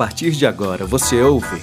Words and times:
partir 0.00 0.30
de 0.30 0.46
agora 0.46 0.86
você 0.86 1.20
ouve 1.20 1.60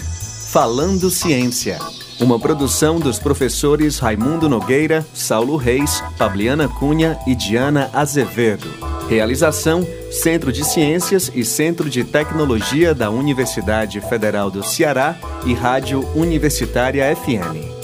Falando 0.52 1.10
Ciência, 1.10 1.80
uma 2.20 2.40
produção 2.40 3.00
dos 3.00 3.18
professores 3.18 3.98
Raimundo 3.98 4.48
Nogueira, 4.48 5.04
Saulo 5.12 5.58
Reis, 5.58 6.04
Fabiana 6.18 6.68
Cunha 6.68 7.18
e 7.26 7.34
Diana 7.34 7.90
Azevedo. 7.92 8.72
Realização: 9.10 9.84
Centro 10.12 10.52
de 10.54 10.64
Ciências 10.64 11.32
e 11.34 11.44
Centro 11.44 11.90
de 11.90 12.04
Tecnologia 12.04 12.94
da 12.94 13.10
Universidade 13.10 14.00
Federal 14.02 14.52
do 14.52 14.64
Ceará 14.64 15.16
e 15.44 15.56
Rádio 15.56 16.08
Universitária 16.16 17.16
FM. 17.16 17.77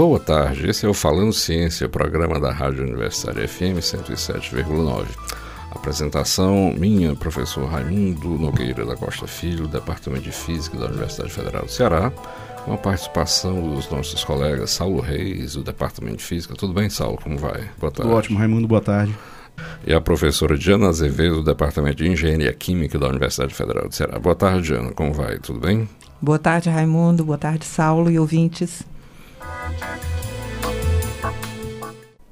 Boa 0.00 0.18
tarde, 0.18 0.66
esse 0.66 0.86
é 0.86 0.88
o 0.88 0.94
Falando 0.94 1.30
Ciência, 1.30 1.86
programa 1.86 2.40
da 2.40 2.50
Rádio 2.50 2.84
Universitária 2.84 3.46
FM 3.46 3.80
107,9. 3.82 5.04
Apresentação 5.72 6.72
minha, 6.74 7.14
professor 7.14 7.66
Raimundo 7.66 8.30
Nogueira 8.30 8.86
da 8.86 8.96
Costa 8.96 9.26
Filho, 9.26 9.68
Departamento 9.68 10.22
de 10.22 10.32
Física 10.32 10.78
da 10.78 10.86
Universidade 10.86 11.30
Federal 11.30 11.66
do 11.66 11.70
Ceará, 11.70 12.10
com 12.64 12.72
a 12.72 12.78
participação 12.78 13.74
dos 13.74 13.90
nossos 13.90 14.24
colegas 14.24 14.70
Saulo 14.70 15.02
Reis, 15.02 15.52
do 15.52 15.62
Departamento 15.62 16.16
de 16.16 16.24
Física. 16.24 16.54
Tudo 16.54 16.72
bem, 16.72 16.88
Saulo? 16.88 17.18
Como 17.22 17.36
vai? 17.36 17.68
Boa 17.78 17.92
tarde. 17.92 18.08
Tudo 18.08 18.14
ótimo, 18.14 18.38
Raimundo. 18.38 18.66
Boa 18.66 18.80
tarde. 18.80 19.14
E 19.86 19.92
a 19.92 20.00
professora 20.00 20.56
Diana 20.56 20.88
Azevedo, 20.88 21.42
do 21.42 21.44
Departamento 21.44 21.96
de 21.96 22.08
Engenharia 22.08 22.54
Química 22.54 22.98
da 22.98 23.06
Universidade 23.06 23.52
Federal 23.52 23.86
do 23.86 23.94
Ceará. 23.94 24.18
Boa 24.18 24.34
tarde, 24.34 24.68
Diana. 24.68 24.92
Como 24.92 25.12
vai? 25.12 25.38
Tudo 25.38 25.60
bem? 25.60 25.86
Boa 26.22 26.38
tarde, 26.38 26.70
Raimundo. 26.70 27.22
Boa 27.22 27.36
tarde, 27.36 27.66
Saulo 27.66 28.10
e 28.10 28.18
ouvintes. 28.18 28.88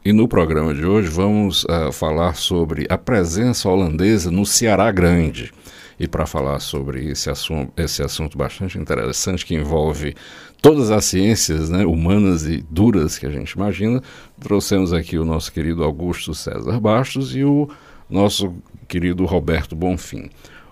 E 0.04 0.12
no 0.12 0.26
programa 0.26 0.72
de 0.72 0.86
hoje 0.86 1.08
vamos 1.08 1.64
uh, 1.64 1.92
falar 1.92 2.34
sobre 2.34 2.86
a 2.88 2.96
presença 2.96 3.68
holandesa 3.68 4.30
no 4.30 4.46
Ceará 4.46 4.90
Grande. 4.90 5.52
E 6.00 6.08
para 6.08 6.24
falar 6.24 6.60
sobre 6.60 7.10
esse 7.10 7.28
assunto, 7.28 7.72
esse 7.76 8.02
assunto 8.02 8.38
bastante 8.38 8.78
interessante 8.78 9.44
que 9.44 9.54
envolve 9.54 10.14
todas 10.62 10.90
as 10.90 11.04
ciências 11.04 11.68
né, 11.68 11.84
humanas 11.84 12.46
e 12.46 12.64
duras 12.70 13.18
que 13.18 13.26
a 13.26 13.30
gente 13.30 13.50
imagina, 13.50 14.02
trouxemos 14.40 14.94
aqui 14.94 15.18
o 15.18 15.26
nosso 15.26 15.52
querido 15.52 15.84
Augusto 15.84 16.34
César 16.34 16.80
Bastos 16.80 17.36
e 17.36 17.44
o 17.44 17.68
nosso 18.08 18.54
querido 18.86 19.26
Roberto 19.26 19.76
Bonfim. 19.76 20.30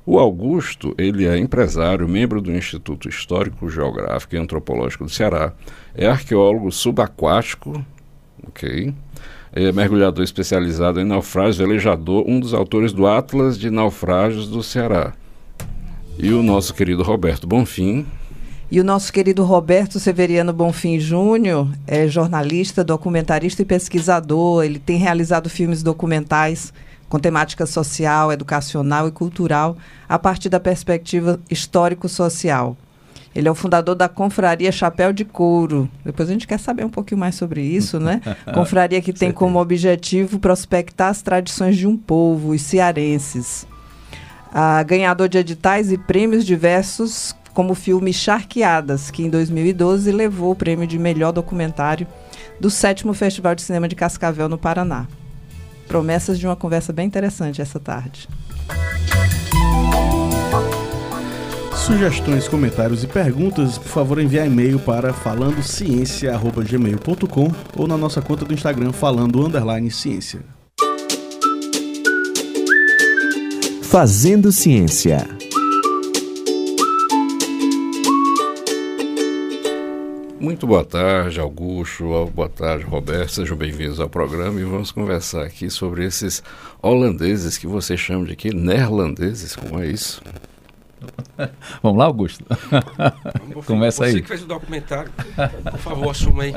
O 0.08 0.20
Augusto, 0.20 0.94
ele 0.96 1.26
é 1.26 1.36
empresário, 1.36 2.08
membro 2.08 2.40
do 2.40 2.52
Instituto 2.52 3.08
Histórico, 3.08 3.68
Geográfico 3.68 4.36
e 4.36 4.38
Antropológico 4.38 5.02
do 5.02 5.10
Ceará, 5.10 5.52
é 5.96 6.06
arqueólogo 6.06 6.70
subaquático, 6.70 7.84
ok? 8.46 8.94
É 9.52 9.72
mergulhador 9.72 10.22
especializado 10.22 11.00
em 11.00 11.04
naufrágios, 11.04 11.56
velejador, 11.56 12.24
um 12.24 12.38
dos 12.38 12.54
autores 12.54 12.92
do 12.92 13.04
Atlas 13.04 13.58
de 13.58 13.68
Naufrágios 13.68 14.46
do 14.46 14.62
Ceará. 14.62 15.12
E 16.16 16.32
o 16.32 16.40
nosso 16.40 16.72
querido 16.72 17.02
Roberto 17.02 17.44
Bonfim. 17.44 18.06
E 18.70 18.80
o 18.80 18.84
nosso 18.84 19.12
querido 19.12 19.42
Roberto 19.42 19.98
Severiano 19.98 20.52
Bonfim 20.52 21.00
Júnior 21.00 21.68
é 21.84 22.06
jornalista, 22.06 22.84
documentarista 22.84 23.62
e 23.62 23.64
pesquisador. 23.64 24.64
Ele 24.64 24.78
tem 24.78 24.98
realizado 24.98 25.50
filmes 25.50 25.82
documentais 25.82 26.72
com 27.08 27.18
temática 27.18 27.66
social, 27.66 28.32
educacional 28.32 29.08
e 29.08 29.12
cultural 29.12 29.76
a 30.08 30.18
partir 30.18 30.48
da 30.48 30.60
perspectiva 30.60 31.40
histórico-social. 31.50 32.76
Ele 33.34 33.48
é 33.48 33.50
o 33.50 33.54
fundador 33.54 33.94
da 33.94 34.08
Confraria 34.08 34.72
Chapéu 34.72 35.12
de 35.12 35.22
Couro. 35.22 35.90
Depois 36.02 36.28
a 36.28 36.32
gente 36.32 36.46
quer 36.46 36.58
saber 36.58 36.86
um 36.86 36.90
pouquinho 36.90 37.20
mais 37.20 37.34
sobre 37.34 37.60
isso, 37.60 38.00
né? 38.00 38.22
Confraria 38.54 39.02
que 39.02 39.12
tem 39.12 39.30
como 39.30 39.60
objetivo 39.60 40.38
prospectar 40.38 41.10
as 41.10 41.20
tradições 41.20 41.76
de 41.76 41.86
um 41.86 41.98
povo, 41.98 42.52
os 42.52 42.62
cearenses. 42.62 43.66
Ah, 44.50 44.82
ganhador 44.82 45.28
de 45.28 45.36
editais 45.36 45.92
e 45.92 45.98
prêmios 45.98 46.46
diversos, 46.46 47.36
como 47.52 47.72
o 47.72 47.74
filme 47.74 48.10
Charqueadas, 48.10 49.10
que 49.10 49.22
em 49.22 49.28
2012 49.28 50.10
levou 50.12 50.52
o 50.52 50.56
prêmio 50.56 50.86
de 50.86 50.98
melhor 50.98 51.30
documentário 51.30 52.06
do 52.58 52.70
sétimo 52.70 53.12
Festival 53.12 53.54
de 53.54 53.60
Cinema 53.60 53.86
de 53.86 53.94
Cascavel, 53.94 54.48
no 54.48 54.56
Paraná. 54.56 55.06
Promessas 55.88 56.38
de 56.38 56.46
uma 56.46 56.56
conversa 56.56 56.92
bem 56.92 57.06
interessante 57.06 57.62
essa 57.62 57.80
tarde. 57.80 58.28
Sugestões, 61.74 62.46
comentários 62.48 63.04
e 63.04 63.06
perguntas, 63.06 63.78
por 63.78 63.86
favor, 63.86 64.20
enviar 64.20 64.44
e-mail 64.46 64.80
para 64.80 65.12
falandociência@gmail.com 65.12 67.52
ou 67.76 67.86
na 67.86 67.96
nossa 67.96 68.20
conta 68.20 68.44
do 68.44 68.52
Instagram 68.52 68.90
falando 68.90 69.46
underline 69.46 69.88
ciência. 69.90 70.40
Fazendo 73.82 74.50
Ciência. 74.50 75.35
Muito 80.38 80.66
boa 80.66 80.84
tarde, 80.84 81.40
Augusto. 81.40 82.26
Boa 82.34 82.48
tarde, 82.48 82.84
Roberto. 82.84 83.32
Sejam 83.32 83.56
bem-vindos 83.56 83.98
ao 83.98 84.08
programa 84.08 84.60
e 84.60 84.64
vamos 84.64 84.92
conversar 84.92 85.44
aqui 85.44 85.70
sobre 85.70 86.04
esses 86.04 86.42
holandeses 86.82 87.56
que 87.56 87.66
você 87.66 87.96
chama 87.96 88.26
de 88.26 88.36
que 88.36 88.54
neerlandeses. 88.54 89.56
Como 89.56 89.82
é 89.82 89.86
isso? 89.86 90.22
Vamos 91.82 91.98
lá, 91.98 92.04
Augusto? 92.04 92.44
Começa 93.66 94.04
aí. 94.04 94.12
Você 94.12 94.22
que 94.22 94.28
fez 94.28 94.42
o 94.42 94.46
documentário, 94.46 95.10
por 95.70 95.78
favor, 95.78 96.10
assuma 96.10 96.44
aí. 96.44 96.54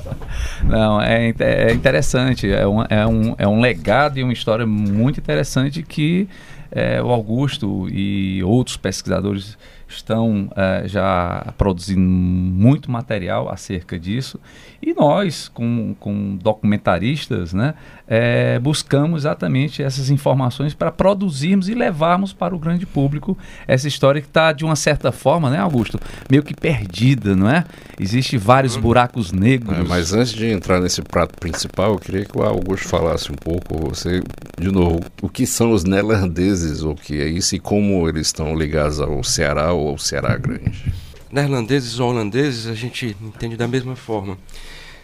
Não, 0.64 1.02
é, 1.02 1.34
é 1.40 1.74
interessante, 1.74 2.52
é 2.52 2.68
um, 2.68 2.82
é, 2.84 3.08
um, 3.08 3.36
é 3.38 3.48
um 3.48 3.60
legado 3.60 4.20
e 4.20 4.24
uma 4.24 4.34
história 4.34 4.66
muito 4.66 5.20
interessante 5.20 5.84
que 5.84 6.28
é, 6.72 7.02
o 7.02 7.10
Augusto 7.10 7.88
e 7.90 8.44
outros 8.44 8.78
pesquisadores 8.78 9.58
estão 9.88 10.52
é, 10.56 10.88
já 10.88 11.52
produzindo 11.58 12.00
muito 12.00 12.92
material 12.92 13.50
acerca 13.50 14.00
disso 14.00 14.40
e 14.82 14.94
nós, 14.94 15.50
com, 15.50 15.96
com 16.00 16.36
documentaristas, 16.36 17.54
né, 17.54 17.74
é, 18.08 18.60
buscamos 18.60 19.24
exatamente 19.24 19.82
essas 19.82 20.10
informações 20.10 20.74
para 20.74 20.92
produzirmos 20.92 21.68
e 21.68 21.74
levarmos 21.74 22.34
para 22.34 22.56
o 22.56 22.60
grande 22.60 22.86
público 22.86 23.38
essa 23.68 23.88
história 23.88 24.22
que 24.22 24.28
está, 24.28 24.54
de 24.54 24.64
uma 24.70 24.76
certa 24.76 25.12
forma, 25.12 25.50
né, 25.50 25.58
Augusto, 25.60 26.00
meio 26.30 26.44
que 26.44 26.54
perdida, 26.54 27.36
não 27.36 27.50
é? 27.50 27.66
Existem 28.00 28.38
vários 28.40 28.76
uhum. 28.76 28.82
buracos 28.82 29.32
negros. 29.32 29.78
É, 29.78 29.84
mas 29.84 30.14
antes 30.14 30.32
de 30.32 30.48
entrar 30.48 30.80
nesse 30.80 31.02
prato 31.02 31.38
principal, 31.40 31.94
eu 31.94 32.00
queria 32.00 32.26
que 32.26 32.38
o 32.38 32.44
Augusto 32.44 32.88
falasse 32.88 33.32
um 33.32 33.36
pouco, 33.36 33.90
você, 33.90 34.22
de 34.58 34.72
novo, 34.72 35.02
o 35.22 35.30
que 35.30 35.46
são 35.46 35.72
os 35.72 35.84
neerlandeses, 35.84 36.84
o 36.84 36.96
que 36.96 37.22
é 37.22 37.28
isso 37.28 37.56
e 37.56 37.60
como 37.60 38.08
eles 38.08 38.28
estão 38.28 38.56
ligados 38.56 39.00
ao 39.00 39.24
Ceará 39.24 39.74
ou 39.74 39.90
ao 39.90 39.98
Ceará 39.98 40.38
Grande? 40.38 40.94
Neerlandeses 41.32 42.00
ou 42.00 42.10
holandeses, 42.10 42.68
a 42.68 42.74
gente 42.74 43.16
entende 43.22 43.56
da 43.56 43.68
mesma 43.68 43.96
forma. 43.96 44.38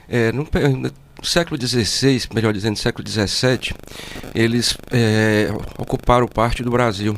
É, 0.07 0.31
no, 0.31 0.47
no, 0.77 0.91
século 1.23 1.59
XVI, 1.59 2.23
melhor 2.33 2.53
dizendo, 2.53 2.77
século 2.77 3.07
XVII, 3.07 3.73
eles 4.33 4.77
é, 4.91 5.49
ocuparam 5.77 6.27
parte 6.27 6.63
do 6.63 6.69
Brasil, 6.69 7.15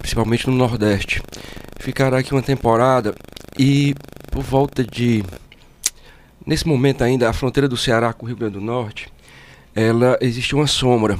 principalmente 0.00 0.48
no 0.48 0.56
Nordeste. 0.56 1.22
Ficaram 1.78 2.18
aqui 2.18 2.32
uma 2.32 2.42
temporada 2.42 3.14
e 3.56 3.94
por 4.32 4.42
volta 4.42 4.82
de. 4.82 5.22
Nesse 6.44 6.66
momento 6.66 7.04
ainda, 7.04 7.28
a 7.28 7.32
fronteira 7.32 7.68
do 7.68 7.76
Ceará 7.76 8.12
com 8.12 8.24
o 8.24 8.28
Rio 8.28 8.36
Grande 8.36 8.54
do 8.54 8.60
Norte, 8.60 9.08
ela 9.74 10.18
existia 10.20 10.58
uma 10.58 10.66
sombra. 10.66 11.18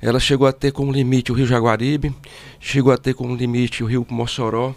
Ela 0.00 0.20
chegou 0.20 0.46
a 0.46 0.52
ter 0.52 0.70
como 0.70 0.92
limite 0.92 1.32
o 1.32 1.34
Rio 1.34 1.46
Jaguaribe, 1.46 2.14
chegou 2.60 2.92
a 2.92 2.96
ter 2.96 3.14
como 3.14 3.34
limite 3.34 3.82
o 3.82 3.86
Rio 3.86 4.06
Mossoró 4.08 4.74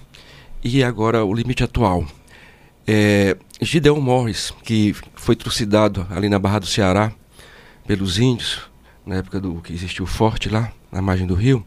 e 0.63 0.83
agora 0.83 1.23
o 1.23 1.33
limite 1.33 1.63
atual. 1.63 2.05
É, 2.87 3.37
Gideon 3.61 3.99
Morris, 3.99 4.51
que 4.63 4.95
foi 5.13 5.35
trucidado 5.35 6.07
ali 6.09 6.27
na 6.27 6.39
Barra 6.39 6.59
do 6.59 6.65
Ceará 6.65 7.11
pelos 7.85 8.17
índios, 8.17 8.61
na 9.05 9.17
época 9.17 9.39
do 9.39 9.61
que 9.61 9.73
existiu 9.73 10.05
o 10.05 10.07
forte 10.07 10.49
lá, 10.49 10.71
na 10.91 11.01
margem 11.01 11.27
do 11.27 11.35
rio, 11.35 11.63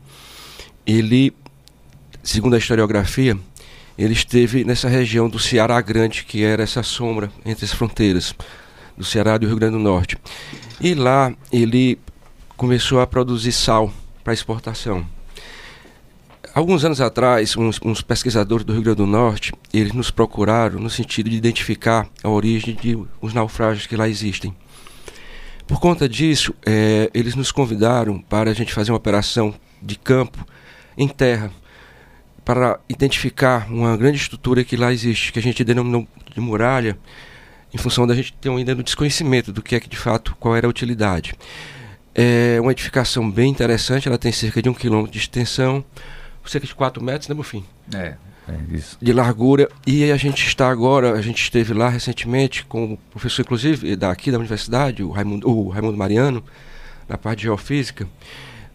ele, 0.86 1.32
segundo 2.24 2.54
a 2.54 2.58
historiografia, 2.58 3.38
ele 3.96 4.14
esteve 4.14 4.64
nessa 4.64 4.88
região 4.88 5.28
do 5.28 5.38
Ceará 5.38 5.80
Grande, 5.80 6.24
que 6.24 6.42
era 6.42 6.62
essa 6.62 6.82
sombra 6.82 7.30
entre 7.44 7.64
as 7.64 7.72
fronteiras 7.72 8.34
do 8.96 9.04
Ceará 9.04 9.36
e 9.36 9.38
do 9.38 9.46
Rio 9.46 9.56
Grande 9.56 9.74
do 9.74 9.78
Norte. 9.78 10.16
E 10.80 10.94
lá 10.94 11.32
ele 11.52 11.98
começou 12.56 13.00
a 13.00 13.06
produzir 13.06 13.52
sal 13.52 13.92
para 14.24 14.32
exportação. 14.32 15.06
Alguns 16.54 16.84
anos 16.84 17.00
atrás, 17.00 17.56
uns, 17.56 17.80
uns, 17.84 18.00
pesquisadores 18.00 18.64
do 18.64 18.72
Rio 18.72 18.82
Grande 18.82 18.98
do 18.98 19.06
Norte, 19.06 19.52
eles 19.72 19.92
nos 19.92 20.10
procuraram 20.10 20.78
no 20.78 20.88
sentido 20.88 21.28
de 21.28 21.36
identificar 21.36 22.08
a 22.22 22.28
origem 22.28 22.74
de 22.74 22.96
os 23.20 23.34
naufrágios 23.34 23.86
que 23.86 23.96
lá 23.96 24.08
existem. 24.08 24.54
Por 25.66 25.80
conta 25.80 26.08
disso, 26.08 26.54
é, 26.64 27.10
eles 27.12 27.34
nos 27.34 27.50
convidaram 27.50 28.20
para 28.20 28.50
a 28.50 28.54
gente 28.54 28.72
fazer 28.72 28.92
uma 28.92 28.98
operação 28.98 29.54
de 29.82 29.96
campo 29.96 30.46
em 30.96 31.08
terra 31.08 31.50
para 32.44 32.78
identificar 32.88 33.70
uma 33.70 33.96
grande 33.96 34.18
estrutura 34.18 34.62
que 34.62 34.76
lá 34.76 34.92
existe, 34.92 35.32
que 35.32 35.38
a 35.38 35.42
gente 35.42 35.64
denominou 35.64 36.06
de 36.32 36.40
muralha, 36.40 36.98
em 37.72 37.78
função 37.78 38.06
da 38.06 38.14
gente 38.14 38.32
ter 38.34 38.50
ainda 38.50 38.74
no 38.74 38.82
desconhecimento 38.82 39.52
do 39.52 39.62
que 39.62 39.74
é 39.74 39.80
que 39.80 39.88
de 39.88 39.96
fato 39.96 40.36
qual 40.38 40.54
era 40.54 40.66
a 40.66 40.70
utilidade. 40.70 41.34
É 42.14 42.58
uma 42.60 42.70
edificação 42.70 43.28
bem 43.28 43.50
interessante, 43.50 44.06
ela 44.06 44.18
tem 44.18 44.30
cerca 44.30 44.62
de 44.62 44.68
um 44.68 44.74
quilômetro 44.74 45.10
de 45.10 45.18
extensão, 45.18 45.84
cerca 46.44 46.66
de 46.66 46.74
4 46.74 47.02
metros, 47.02 47.28
né, 47.28 47.34
Bofim? 47.34 47.64
É, 47.92 48.14
é 48.46 48.76
isso. 48.76 48.96
De 49.00 49.12
largura. 49.12 49.68
E 49.86 50.10
a 50.12 50.16
gente 50.16 50.46
está 50.46 50.68
agora, 50.68 51.12
a 51.12 51.22
gente 51.22 51.42
esteve 51.42 51.72
lá 51.72 51.88
recentemente 51.88 52.64
com 52.66 52.92
o 52.92 52.96
professor, 53.10 53.42
inclusive, 53.42 53.96
daqui 53.96 54.30
da 54.30 54.38
universidade, 54.38 55.02
o 55.02 55.10
Raimundo, 55.10 55.48
o 55.48 55.68
Raimundo 55.68 55.96
Mariano, 55.96 56.44
na 57.08 57.18
parte 57.18 57.40
de 57.40 57.44
geofísica, 57.44 58.06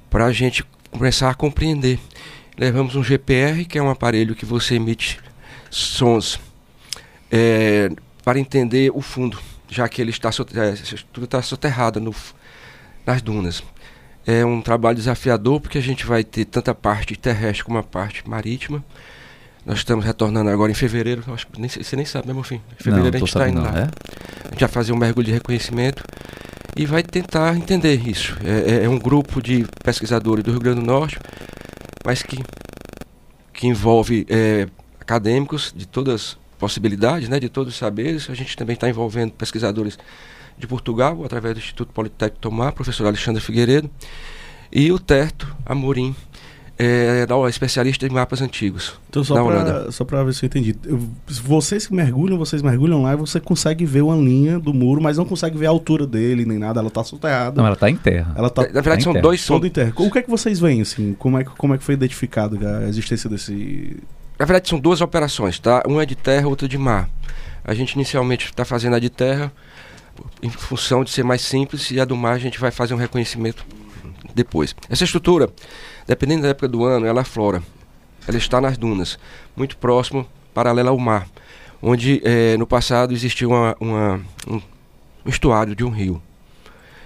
para 0.10 0.26
a 0.26 0.32
gente 0.32 0.66
começar 0.92 1.30
a 1.30 1.34
compreender. 1.34 2.00
Levamos 2.60 2.94
um 2.96 3.02
GPR, 3.02 3.64
que 3.64 3.78
é 3.78 3.82
um 3.82 3.90
aparelho 3.90 4.36
que 4.36 4.46
você 4.46 4.76
emite 4.76 5.18
sons 5.72 6.38
é, 7.32 7.90
para 8.22 8.38
entender 8.38 8.92
o 8.94 9.00
fundo, 9.02 9.40
já 9.70 9.88
que 9.88 10.02
ele 10.02 10.10
está, 10.12 10.28
é, 10.30 10.74
tudo 11.14 11.24
está 11.24 11.42
soterrado 11.42 12.02
no, 12.02 12.14
nas 13.06 13.22
dunas. 13.22 13.64
É 14.28 14.44
um 14.46 14.62
trabalho 14.62 14.98
desafiador 14.98 15.62
porque 15.62 15.78
a 15.78 15.82
gente 15.82 16.06
vai 16.06 16.22
ter 16.22 16.44
tanta 16.44 16.76
parte 16.76 17.16
terrestre 17.16 17.64
como 17.64 17.78
a 17.78 17.84
parte 17.84 18.28
marítima. 18.30 18.84
Nós 19.66 19.78
estamos 19.78 20.04
retornando 20.04 20.50
agora 20.50 20.70
em 20.70 20.76
fevereiro, 20.76 21.24
acho 21.34 21.48
que 21.48 21.62
nem, 21.62 21.70
você 21.70 21.96
nem 21.96 22.06
sabe, 22.06 22.28
né, 22.28 22.34
meu 22.34 22.44
filho? 22.44 22.62
Em 22.78 22.84
fevereiro 22.84 23.12
Não, 23.12 23.16
a 23.16 23.20
gente 23.20 23.28
está 23.30 23.48
indo 23.48 23.62
não, 23.62 23.72
lá. 23.72 23.80
é? 23.80 23.84
A 24.48 24.50
gente 24.52 24.60
vai 24.60 24.70
fazer 24.70 24.92
um 24.92 24.98
mergulho 24.98 25.26
de 25.28 25.32
reconhecimento 25.32 26.04
e 26.76 26.86
vai 26.86 27.04
tentar 27.04 27.56
entender 27.56 27.96
isso. 28.06 28.36
É, 28.44 28.82
é- 28.82 28.84
é 28.84 28.90
um 28.90 29.00
grupo 29.00 29.42
de 29.42 29.66
pesquisadores 29.82 30.44
do 30.44 30.52
Rio 30.52 30.60
Grande 30.60 30.82
do 30.82 30.86
Norte, 30.86 31.18
mas 32.06 32.24
que, 32.24 32.38
que 33.54 33.68
envolve 33.68 34.26
é, 34.30 34.68
acadêmicos 35.00 35.74
de 35.76 35.88
todas 35.88 36.14
as 36.14 36.38
possibilidades, 36.58 37.30
né, 37.30 37.40
de 37.40 37.50
todos 37.50 37.74
os 37.74 37.80
saberes. 37.80 38.30
A 38.30 38.34
gente 38.34 38.56
também 38.56 38.74
está 38.74 38.88
envolvendo 38.88 39.32
pesquisadores 39.32 39.98
de 40.58 40.68
Portugal, 40.68 41.24
através 41.24 41.56
do 41.56 41.60
Instituto 41.60 41.94
Politécnico 41.94 42.40
Tomar, 42.40 42.74
professor 42.74 43.08
Alexandre 43.08 43.42
Figueiredo, 43.42 43.90
e 44.72 44.92
o 44.92 45.00
Terto 45.00 45.56
Amorim, 45.66 46.16
é, 46.82 47.26
da- 47.26 47.36
especialista 47.50 48.08
em 48.08 48.10
mapas 48.10 48.42
antigos 48.42 48.98
Então, 49.10 49.22
só 49.22 49.44
pra, 49.44 49.92
só 49.92 50.06
pra 50.06 50.24
ver 50.24 50.34
se 50.34 50.46
eu 50.46 50.48
entendi. 50.48 50.74
Eu- 50.86 50.98
Vocês 51.28 51.86
que 51.86 51.94
mergulham, 51.94 52.38
vocês 52.38 52.62
mergulham 52.62 53.02
lá 53.04 53.12
e 53.14 53.16
você 53.18 53.38
consegue 53.40 53.86
ver 53.86 54.02
uma 54.02 54.16
linha 54.16 54.58
do 54.58 54.74
muro, 54.74 55.02
mas 55.02 55.18
não 55.18 55.26
consegue 55.26 55.58
ver 55.58 55.66
a 55.66 55.70
altura 55.70 56.08
dele 56.08 56.46
nem 56.46 56.58
nada. 56.58 56.80
Ela 56.80 56.90
tá 56.90 57.04
soterrada. 57.04 57.58
Não, 57.58 57.66
ela 57.66 57.74
está 57.74 57.90
em 57.90 57.98
terra. 57.98 58.34
Ela 58.36 58.50
tá 58.50 58.62
Na 58.62 58.68
verdade, 58.82 58.98
Tá 59.00 59.04
são 59.04 59.12
terra. 59.14 59.24
dois 59.24 59.50
em 59.50 59.70
terra. 59.70 59.94
O 59.98 60.10
que 60.10 60.20
é 60.20 60.22
que 60.22 60.30
vocês 60.30 60.58
veem, 60.60 60.82
assim? 60.82 61.14
Como 61.20 61.38
é, 61.38 61.44
que- 61.44 61.52
como 61.52 61.74
é 61.74 61.78
que 61.78 61.84
foi 61.84 61.96
identificado 61.96 62.58
a 62.66 62.88
existência 62.88 63.30
desse... 63.30 63.98
Na 64.40 64.46
verdade, 64.46 64.70
são 64.70 64.80
duas 64.80 65.02
operações, 65.02 65.60
tá? 65.60 65.84
Uma 65.86 66.04
é 66.04 66.06
de 66.06 66.16
terra, 66.16 66.48
outra 66.48 66.66
de 66.66 66.78
mar. 66.78 67.10
A 67.62 67.74
gente 67.74 67.92
inicialmente 67.94 68.46
está 68.46 68.64
fazendo 68.64 68.96
a 68.96 69.00
de 69.00 69.10
terra 69.10 69.52
em 70.42 70.50
função 70.50 71.04
de 71.04 71.10
ser 71.12 71.24
mais 71.24 71.42
simples 71.42 71.92
e 71.92 72.00
a 72.00 72.06
do 72.06 72.16
mar 72.16 72.34
a 72.36 72.38
gente 72.40 72.58
vai 72.58 72.72
fazer 72.72 72.94
um 72.94 72.98
reconhecimento 72.98 73.66
depois. 74.34 74.76
Essa 74.90 75.04
estrutura, 75.04 75.50
dependendo 76.08 76.44
da 76.44 76.50
época 76.50 76.68
do 76.68 76.84
ano, 76.86 77.06
ela 77.06 77.22
aflora. 77.22 77.62
Ela 78.28 78.38
está 78.38 78.62
nas 78.62 78.78
dunas, 78.78 79.18
muito 79.56 79.78
próximo, 79.78 80.26
paralela 80.54 80.90
ao 80.92 80.98
mar, 80.98 81.28
onde 81.82 82.22
eh, 82.24 82.56
no 82.58 82.68
passado 82.68 83.14
existia 83.14 83.48
uma, 83.48 83.76
uma- 83.80 84.22
um, 84.48 84.62
estuário 85.26 85.76
de 85.76 85.84
um 85.84 85.90
rio. 85.90 86.22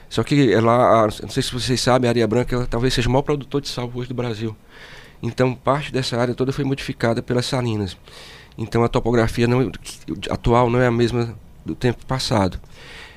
Só 0.10 0.24
que 0.24 0.52
ela, 0.54 1.08
não 1.22 1.30
sei 1.30 1.42
se 1.42 1.52
vocês 1.54 1.80
sabem, 1.82 2.08
a 2.08 2.12
Areia 2.12 2.28
Branca 2.28 2.56
ela 2.56 2.68
talvez 2.68 2.94
seja 2.94 3.08
o 3.10 3.12
maior 3.12 3.24
produtor 3.24 3.62
de 3.62 3.70
sal 3.70 3.90
hoje 3.94 4.10
do 4.10 4.14
Brasil. 4.16 4.56
Então, 5.22 5.56
parte 5.56 5.92
dessa 5.92 6.18
área 6.20 6.36
toda 6.36 6.52
foi 6.52 6.64
modificada 6.66 7.22
pelas 7.22 7.46
salinas. 7.46 7.98
Então, 8.58 8.84
a 8.84 8.88
topografia 8.90 9.48
não, 9.48 9.72
atual 10.30 10.70
não 10.70 10.80
é 10.82 10.88
a 10.88 10.92
mesma 10.92 11.34
do 11.66 11.74
tempo 11.74 12.06
passado. 12.06 12.60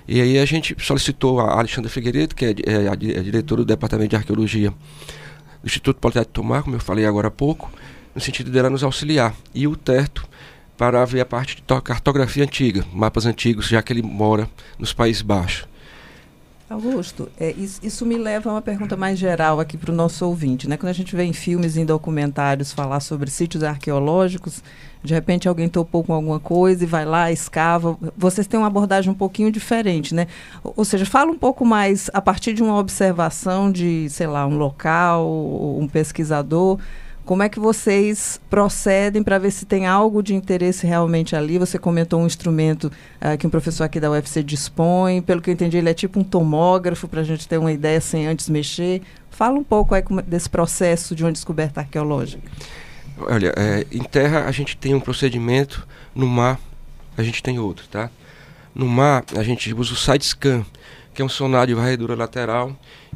E 0.09 0.21
aí 0.21 0.39
a 0.39 0.45
gente 0.45 0.77
solicitou 0.79 1.41
a 1.41 1.59
Alexandra 1.59 1.91
Figueiredo, 1.91 2.35
que 2.35 2.45
é, 2.45 2.55
é 2.67 2.89
a, 2.89 2.93
é 2.93 3.23
diretora 3.23 3.63
do 3.63 3.67
Departamento 3.67 4.11
de 4.11 4.17
Arqueologia 4.17 4.71
do 4.71 5.67
Instituto 5.67 5.99
Politécnico 5.99 6.33
Tomar, 6.33 6.63
como 6.63 6.77
eu 6.77 6.81
falei 6.81 7.05
agora 7.05 7.29
há 7.29 7.31
pouco, 7.31 7.71
no 8.15 8.21
sentido 8.21 8.51
dela 8.51 8.71
nos 8.71 8.85
auxiliar. 8.85 9.35
E 9.55 9.67
o 9.67 9.75
Terto 9.75 10.27
para 10.77 11.05
ver 11.05 11.21
a 11.21 11.25
parte 11.25 11.57
de 11.57 11.63
to- 11.63 11.81
cartografia 11.81 12.45
antiga, 12.45 12.85
mapas 12.93 13.27
antigos, 13.27 13.67
já 13.67 13.83
que 13.83 13.93
ele 13.93 14.03
mora 14.03 14.49
nos 14.79 14.93
Países 14.93 15.23
Baixos. 15.23 15.67
Augusto, 16.69 17.29
é, 17.39 17.53
isso, 17.53 17.81
isso 17.81 18.05
me 18.05 18.19
leva 18.19 18.51
a 18.51 18.55
uma 18.55 18.63
pergunta 18.63 18.97
mais 18.97 19.17
geral 19.17 19.61
aqui 19.61 19.77
para 19.77 19.93
o 19.93 19.95
nosso 19.95 20.27
ouvinte. 20.27 20.69
Né? 20.69 20.77
Quando 20.77 20.91
a 20.91 20.93
gente 20.93 21.15
vê 21.15 21.23
em 21.23 21.33
filmes 21.33 21.77
e 21.77 21.81
em 21.81 21.85
documentários 21.85 22.73
falar 22.73 22.99
sobre 22.99 23.31
sítios 23.31 23.63
arqueológicos, 23.63 24.65
de 25.01 25.15
repente 25.15 25.49
alguém 25.49 25.69
topou 25.69 26.03
com 26.03 26.13
alguma 26.13 26.41
coisa 26.41 26.83
e 26.83 26.87
vai 26.87 27.05
lá, 27.05 27.31
escava. 27.31 27.97
Vocês 28.17 28.49
têm 28.49 28.59
uma 28.59 28.67
abordagem 28.67 29.13
um 29.13 29.15
pouquinho 29.15 29.53
diferente, 29.53 30.13
né? 30.13 30.27
Ou, 30.65 30.85
seja, 30.85 31.07
fala 31.07 31.31
um 31.31 31.39
pouco 31.39 31.65
mais 31.65 32.11
a 32.13 32.21
partir 32.21 32.53
de 32.53 32.65
uma 32.65 32.77
observação 32.77 33.71
de, 33.71 34.09
sei 34.11 34.27
lá, 34.27 34.45
um 34.45 34.59
local, 34.59 35.79
um 35.79 35.87
pesquisador. 35.87 36.81
Como 37.27 37.43
é 37.43 37.49
que 37.49 37.59
vocês 37.59 38.41
procedem 38.49 39.21
para 39.21 39.37
ver 39.37 39.51
se 39.51 39.67
tem 39.67 39.85
algo 39.85 40.23
de 40.23 40.33
interesse 40.33 40.87
realmente 40.87 41.35
ali? 41.35 41.59
Você 41.59 41.77
comentou 41.77 42.21
um 42.21 42.27
instrumento 42.27 42.91
ah, 43.21 43.37
que 43.37 43.45
um 43.45 43.51
professor 43.51 43.83
aqui 43.83 43.99
da 43.99 44.09
UFC 44.09 44.45
dispõe. 44.45 45.21
Pelo 45.21 45.41
que 45.41 45.51
eu 45.51 45.55
entendi, 45.55 45.77
ele 45.77 45.91
é 45.91 45.93
tipo 45.93 46.21
um 46.21 46.23
tomógrafo 46.23 47.09
para 47.09 47.23
a 47.23 47.25
gente 47.25 47.49
ter 47.49 47.59
uma 47.59 47.73
ideia 47.73 48.01
sem 48.01 48.29
antes 48.29 48.49
mexer. 48.49 49.03
Fala 49.29 49.59
um 49.59 49.65
pouco 49.65 49.93
aí 49.93 50.03
como- 50.03 50.23
desse 50.23 50.49
processo 50.49 51.17
de 51.17 51.25
uma 51.25 51.33
descoberta 51.33 51.81
arqueológica. 51.81 52.49
Olha, 53.19 53.53
é, 53.57 53.85
em 53.91 54.05
terra 54.05 54.45
a 54.45 54.53
gente 54.53 54.77
tem 54.77 54.95
um 54.95 55.01
procedimento, 55.01 55.85
no 56.15 56.29
mar 56.29 56.61
a 57.19 57.25
gente 57.25 57.43
tem 57.43 57.59
outro, 57.59 57.89
tá? 57.89 58.09
No 58.73 58.87
mar 58.87 59.25
a 59.37 59.43
gente 59.43 59.75
usa 59.75 59.95
o 59.95 59.97
side 59.97 60.25
scan, 60.25 60.65
que 61.13 61.23
é 61.23 61.25
um 61.25 61.29
sonar 61.29 61.67
de 61.67 61.75
varredura 61.75 62.15
lateral, 62.15 62.71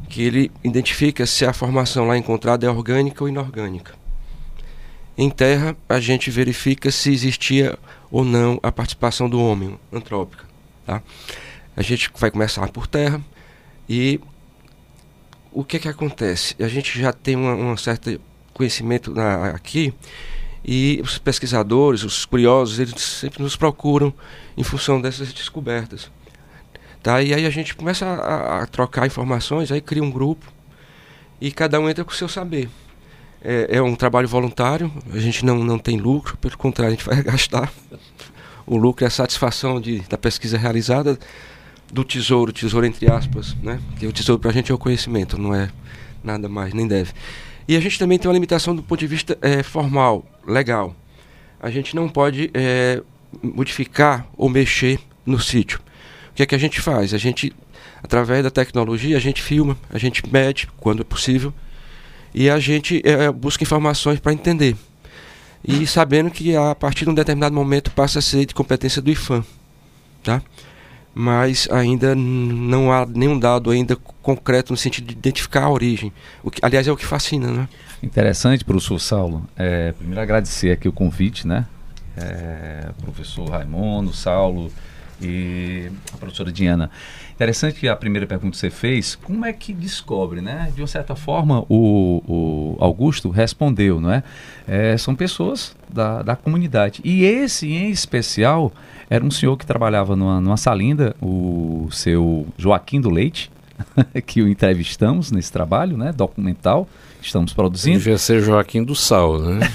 que 0.09 0.21
ele 0.21 0.51
identifica 0.65 1.25
se 1.25 1.45
a 1.45 1.53
formação 1.53 2.05
lá 2.07 2.17
encontrada 2.17 2.65
é 2.65 2.69
orgânica 2.69 3.23
ou 3.23 3.29
inorgânica. 3.29 4.00
Em 5.17 5.29
terra 5.29 5.75
a 5.87 5.99
gente 5.99 6.31
verifica 6.31 6.89
se 6.91 7.11
existia 7.11 7.77
ou 8.09 8.23
não 8.23 8.59
a 8.63 8.71
participação 8.71 9.29
do 9.29 9.39
homem 9.41 9.79
antrópica, 9.91 10.45
tá? 10.85 11.01
A 11.75 11.81
gente 11.81 12.09
vai 12.17 12.31
começar 12.31 12.67
por 12.69 12.87
terra 12.87 13.21
e 13.87 14.19
o 15.51 15.63
que 15.63 15.79
que 15.79 15.87
acontece? 15.87 16.55
A 16.59 16.67
gente 16.67 16.99
já 16.99 17.11
tem 17.11 17.35
uma 17.35 17.77
certa 17.77 18.19
conhecimento 18.53 19.13
na- 19.13 19.49
aqui 19.49 19.93
e 20.63 20.99
os 21.03 21.17
pesquisadores, 21.17 22.03
os 22.03 22.25
curiosos, 22.25 22.79
eles 22.79 23.01
sempre 23.01 23.41
nos 23.41 23.55
procuram 23.55 24.13
em 24.57 24.63
função 24.63 25.01
dessas 25.01 25.33
descobertas. 25.33 26.11
Tá? 27.01 27.21
E 27.21 27.33
aí 27.33 27.45
a 27.45 27.49
gente 27.49 27.75
começa 27.75 28.05
a- 28.05 28.61
a 28.61 28.67
trocar 28.67 29.07
informações, 29.07 29.71
aí 29.71 29.81
cria 29.81 30.03
um 30.03 30.11
grupo 30.11 30.45
e 31.39 31.51
cada 31.51 31.79
um 31.79 31.89
entra 31.89 32.03
com 32.05 32.11
o 32.11 32.15
seu 32.15 32.29
saber. 32.29 32.69
É, 33.43 33.77
é 33.77 33.81
um 33.81 33.95
trabalho 33.95 34.27
voluntário, 34.27 34.91
a 35.11 35.17
gente 35.17 35.43
não, 35.43 35.63
não 35.63 35.79
tem 35.79 35.97
lucro, 35.97 36.37
pelo 36.37 36.57
contrário, 36.57 36.93
a 36.93 36.95
gente 36.95 37.05
vai 37.05 37.21
gastar. 37.23 37.71
O 38.65 38.77
lucro 38.77 39.03
é 39.03 39.07
a 39.07 39.11
satisfação 39.11 39.81
de, 39.81 39.99
da 40.01 40.17
pesquisa 40.17 40.57
realizada 40.57 41.17
do 41.91 42.03
tesouro, 42.03 42.53
tesouro 42.53 42.85
entre 42.85 43.11
aspas, 43.11 43.55
né? 43.61 43.79
Que 43.99 44.07
o 44.07 44.13
tesouro 44.13 44.39
para 44.39 44.51
a 44.51 44.53
gente 44.53 44.71
é 44.71 44.75
o 44.75 44.77
conhecimento, 44.77 45.37
não 45.37 45.53
é 45.53 45.69
nada 46.23 46.47
mais, 46.47 46.73
nem 46.73 46.87
deve. 46.87 47.11
E 47.67 47.75
a 47.75 47.79
gente 47.79 47.97
também 47.97 48.17
tem 48.17 48.27
uma 48.29 48.33
limitação 48.33 48.75
do 48.75 48.83
ponto 48.83 48.99
de 48.99 49.07
vista 49.07 49.37
eh, 49.41 49.63
formal, 49.63 50.25
legal. 50.47 50.95
A 51.59 51.69
gente 51.69 51.95
não 51.95 52.07
pode 52.07 52.49
eh, 52.53 53.01
modificar 53.41 54.27
ou 54.37 54.49
mexer 54.49 54.99
no 55.25 55.39
sítio. 55.39 55.79
O 56.31 56.33
que 56.33 56.43
é 56.43 56.45
que 56.45 56.55
a 56.55 56.57
gente 56.57 56.79
faz? 56.79 57.13
A 57.13 57.17
gente, 57.17 57.53
através 58.01 58.43
da 58.43 58.49
tecnologia, 58.49 59.17
a 59.17 59.19
gente 59.19 59.41
filma, 59.41 59.77
a 59.89 59.97
gente 59.97 60.21
mede 60.31 60.67
quando 60.77 61.01
é 61.01 61.03
possível 61.03 61.53
e 62.33 62.49
a 62.49 62.59
gente 62.59 63.01
eh, 63.03 63.31
busca 63.31 63.63
informações 63.63 64.19
para 64.19 64.33
entender. 64.33 64.75
E 65.63 65.85
sabendo 65.85 66.31
que 66.31 66.55
a 66.55 66.73
partir 66.73 67.05
de 67.05 67.11
um 67.11 67.13
determinado 67.13 67.53
momento 67.53 67.91
passa 67.91 68.19
a 68.19 68.21
ser 68.21 68.45
de 68.45 68.53
competência 68.53 69.01
do 69.01 69.11
IFAM, 69.11 69.43
tá? 70.23 70.41
Mas 71.13 71.67
ainda 71.69 72.15
não 72.15 72.91
há 72.91 73.05
nenhum 73.05 73.37
dado 73.37 73.69
ainda 73.69 73.95
concreto 74.21 74.71
no 74.71 74.77
sentido 74.77 75.07
de 75.07 75.13
identificar 75.13 75.63
a 75.63 75.69
origem. 75.69 76.11
O 76.41 76.49
que, 76.49 76.63
aliás, 76.63 76.87
é 76.87 76.91
o 76.91 76.97
que 76.97 77.05
fascina, 77.05 77.51
né? 77.51 77.69
Interessante, 78.01 78.63
professor 78.63 78.99
Saulo. 78.99 79.47
É, 79.55 79.91
primeiro 79.91 80.21
agradecer 80.21 80.71
aqui 80.71 80.87
o 80.87 80.93
convite, 80.93 81.45
né? 81.45 81.67
É, 82.17 82.89
professor 83.03 83.49
Raimundo, 83.49 84.13
Saulo 84.13 84.71
e 85.21 85.91
a 86.13 86.17
professora 86.17 86.51
Diana. 86.51 86.89
Interessante 87.33 87.79
que 87.79 87.87
a 87.87 87.95
primeira 87.95 88.27
pergunta 88.27 88.51
que 88.51 88.57
você 88.57 88.69
fez, 88.69 89.15
como 89.15 89.45
é 89.45 89.53
que 89.53 89.73
descobre, 89.73 90.41
né? 90.41 90.71
De 90.75 90.81
uma 90.81 90.87
certa 90.87 91.15
forma, 91.15 91.65
o, 91.69 92.23
o 92.27 92.77
Augusto 92.79 93.29
respondeu, 93.29 93.99
não 93.99 94.11
é? 94.11 94.23
É, 94.67 94.97
são 94.97 95.15
pessoas 95.15 95.75
da, 95.89 96.21
da 96.21 96.35
comunidade. 96.35 97.01
E 97.03 97.23
esse, 97.23 97.71
em 97.71 97.89
especial, 97.89 98.71
era 99.09 99.23
um 99.23 99.31
senhor 99.31 99.57
que 99.57 99.65
trabalhava 99.65 100.15
numa, 100.15 100.39
numa 100.39 100.57
salinda, 100.57 101.15
o 101.21 101.87
seu 101.91 102.47
Joaquim 102.57 103.01
do 103.01 103.09
Leite, 103.09 103.51
que 104.25 104.41
o 104.41 104.47
entrevistamos 104.47 105.31
nesse 105.31 105.51
trabalho, 105.51 105.97
né? 105.97 106.11
Documental 106.11 106.87
que 107.21 107.27
estamos 107.27 107.53
produzindo. 107.53 107.97
Devia 107.99 108.17
ser 108.17 108.41
Joaquim 108.41 108.83
do 108.83 108.95
Sal, 108.95 109.39
né? 109.39 109.59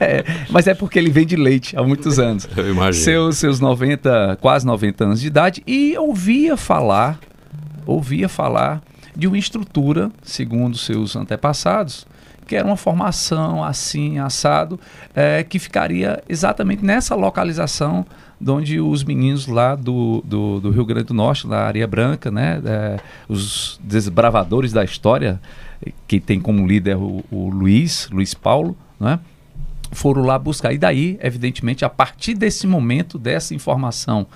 É, 0.00 0.24
mas 0.50 0.66
é 0.66 0.74
porque 0.74 0.98
ele 0.98 1.10
vende 1.10 1.34
leite 1.34 1.76
há 1.76 1.82
muitos 1.82 2.18
anos. 2.18 2.48
Eu 2.56 2.70
imagino. 2.70 3.04
Seus, 3.04 3.38
seus 3.38 3.60
90, 3.60 4.38
quase 4.40 4.66
90 4.66 5.04
anos 5.04 5.20
de 5.20 5.26
idade, 5.26 5.62
e 5.66 5.96
ouvia 5.96 6.56
falar, 6.56 7.18
ouvia 7.86 8.28
falar 8.28 8.82
de 9.16 9.26
uma 9.26 9.38
estrutura, 9.38 10.10
segundo 10.22 10.76
seus 10.76 11.16
antepassados, 11.16 12.06
que 12.46 12.56
era 12.56 12.66
uma 12.66 12.76
formação 12.76 13.62
assim, 13.62 14.18
assado, 14.18 14.78
é, 15.14 15.42
que 15.42 15.58
ficaria 15.58 16.22
exatamente 16.28 16.84
nessa 16.84 17.14
localização 17.14 18.02
de 18.02 18.27
onde 18.46 18.80
os 18.80 19.04
meninos 19.04 19.46
lá 19.46 19.74
do, 19.74 20.22
do, 20.24 20.60
do 20.60 20.70
Rio 20.70 20.84
Grande 20.84 21.06
do 21.06 21.14
Norte, 21.14 21.46
da 21.46 21.66
Areia 21.66 21.86
Branca, 21.86 22.30
né, 22.30 22.60
é, 22.64 23.00
os 23.28 23.80
desbravadores 23.82 24.72
da 24.72 24.84
história, 24.84 25.40
que 26.06 26.20
tem 26.20 26.40
como 26.40 26.66
líder 26.66 26.96
o, 26.96 27.24
o 27.30 27.48
Luiz, 27.50 28.08
Luiz 28.10 28.34
Paulo, 28.34 28.76
né, 28.98 29.18
foram 29.92 30.22
lá 30.22 30.38
buscar. 30.38 30.72
E 30.72 30.78
daí, 30.78 31.18
evidentemente, 31.22 31.84
a 31.84 31.88
partir 31.88 32.34
desse 32.34 32.66
momento, 32.66 33.18
dessa 33.18 33.54
informação 33.54 34.26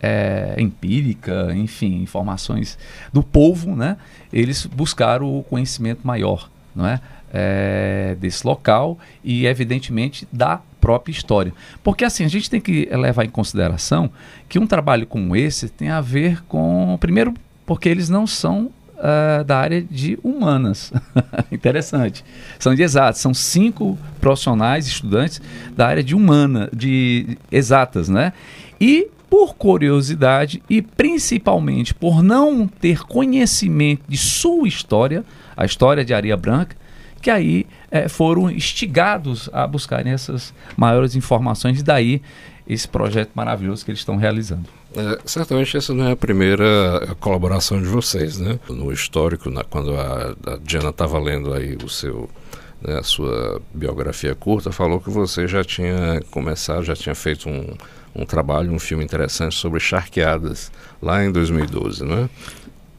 é, 0.00 0.56
empírica, 0.58 1.52
enfim, 1.54 2.02
informações 2.02 2.78
do 3.12 3.22
povo, 3.22 3.76
né, 3.76 3.96
eles 4.32 4.66
buscaram 4.66 5.38
o 5.38 5.42
conhecimento 5.42 6.00
maior, 6.06 6.50
não 6.74 6.86
é? 6.86 7.00
é, 7.32 8.14
desse 8.20 8.46
local 8.46 8.98
e, 9.24 9.46
evidentemente, 9.46 10.28
da 10.30 10.60
própria 10.82 11.12
história. 11.12 11.54
Porque, 11.82 12.04
assim, 12.04 12.24
a 12.24 12.28
gente 12.28 12.50
tem 12.50 12.60
que 12.60 12.88
levar 12.92 13.24
em 13.24 13.30
consideração 13.30 14.10
que 14.48 14.58
um 14.58 14.66
trabalho 14.66 15.06
como 15.06 15.36
esse 15.36 15.68
tem 15.68 15.88
a 15.88 16.00
ver 16.00 16.42
com. 16.44 16.98
Primeiro, 17.00 17.32
porque 17.64 17.88
eles 17.88 18.08
não 18.08 18.26
são 18.26 18.68
uh, 18.98 19.44
da 19.44 19.58
área 19.58 19.80
de 19.80 20.18
humanas. 20.24 20.92
Interessante. 21.52 22.24
São 22.58 22.74
de 22.74 22.82
exatas. 22.82 23.20
São 23.20 23.32
cinco 23.32 23.96
profissionais, 24.20 24.88
estudantes 24.88 25.40
da 25.76 25.86
área 25.86 26.02
de 26.02 26.16
humana, 26.16 26.68
de 26.74 27.38
exatas, 27.50 28.08
né? 28.08 28.32
E 28.80 29.08
por 29.30 29.54
curiosidade 29.54 30.62
e 30.68 30.82
principalmente 30.82 31.94
por 31.94 32.22
não 32.22 32.66
ter 32.66 33.04
conhecimento 33.04 34.02
de 34.06 34.18
sua 34.18 34.66
história, 34.66 35.24
a 35.56 35.64
história 35.64 36.04
de 36.04 36.12
Areia 36.12 36.36
Branca, 36.36 36.76
que 37.22 37.30
aí 37.30 37.66
é, 37.90 38.08
foram 38.08 38.50
instigados 38.50 39.48
a 39.52 39.66
buscarem 39.66 40.12
essas 40.12 40.52
maiores 40.76 41.14
informações, 41.14 41.80
e 41.80 41.82
daí 41.82 42.20
esse 42.68 42.86
projeto 42.88 43.30
maravilhoso 43.34 43.84
que 43.84 43.90
eles 43.90 44.00
estão 44.00 44.16
realizando. 44.16 44.68
É, 44.94 45.18
certamente 45.24 45.76
essa 45.76 45.94
não 45.94 46.06
é 46.08 46.12
a 46.12 46.16
primeira 46.16 47.16
colaboração 47.20 47.80
de 47.80 47.88
vocês, 47.88 48.38
né? 48.38 48.58
No 48.68 48.92
histórico, 48.92 49.50
na, 49.50 49.64
quando 49.64 49.94
a, 49.94 50.34
a 50.46 50.58
Diana 50.62 50.90
estava 50.90 51.18
lendo 51.18 51.54
aí 51.54 51.76
o 51.82 51.88
seu, 51.88 52.28
né, 52.80 52.98
a 52.98 53.02
sua 53.02 53.60
biografia 53.72 54.34
curta, 54.34 54.70
falou 54.70 55.00
que 55.00 55.10
você 55.10 55.46
já 55.46 55.64
tinha 55.64 56.20
começado, 56.30 56.84
já 56.84 56.94
tinha 56.94 57.14
feito 57.14 57.48
um, 57.48 57.74
um 58.14 58.26
trabalho, 58.26 58.72
um 58.72 58.78
filme 58.78 59.04
interessante 59.04 59.54
sobre 59.54 59.80
charqueadas 59.80 60.70
lá 61.00 61.24
em 61.24 61.32
2012, 61.32 62.04
não 62.04 62.18
é? 62.18 62.28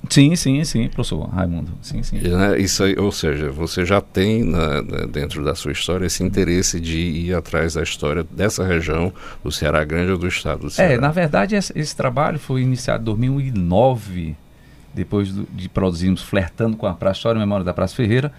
Sim, 0.09 0.35
sim, 0.35 0.63
sim, 0.63 0.87
professor 0.89 1.27
Raimundo. 1.29 1.71
Sim, 1.81 2.03
sim. 2.03 2.19
Né, 2.19 2.59
isso 2.59 2.83
aí, 2.83 2.95
ou 2.97 3.11
seja, 3.11 3.49
você 3.49 3.85
já 3.85 4.01
tem 4.01 4.43
na, 4.43 4.81
na, 4.81 5.05
dentro 5.05 5.43
da 5.43 5.55
sua 5.55 5.71
história 5.71 6.05
esse 6.05 6.23
interesse 6.23 6.79
de 6.79 6.97
ir 6.97 7.33
atrás 7.33 7.75
da 7.75 7.83
história 7.83 8.23
dessa 8.29 8.65
região 8.65 9.13
do 9.43 9.51
Ceará 9.51 9.83
Grande 9.83 10.11
ou 10.11 10.17
do 10.17 10.27
estado 10.27 10.61
do 10.61 10.69
Ceará. 10.69 10.93
É, 10.93 10.97
na 10.97 11.11
verdade, 11.11 11.55
esse, 11.55 11.71
esse 11.77 11.95
trabalho 11.95 12.37
foi 12.37 12.61
iniciado 12.61 13.01
em 13.01 13.05
2009, 13.05 14.35
depois 14.93 15.31
do, 15.31 15.47
de 15.51 15.69
produzirmos 15.69 16.21
Flertando 16.21 16.75
com 16.75 16.85
a 16.85 16.93
Praça, 16.93 17.19
História 17.19 17.37
e 17.37 17.39
Memória 17.39 17.63
da 17.63 17.73
Praça 17.73 17.95
Ferreira, 17.95 18.31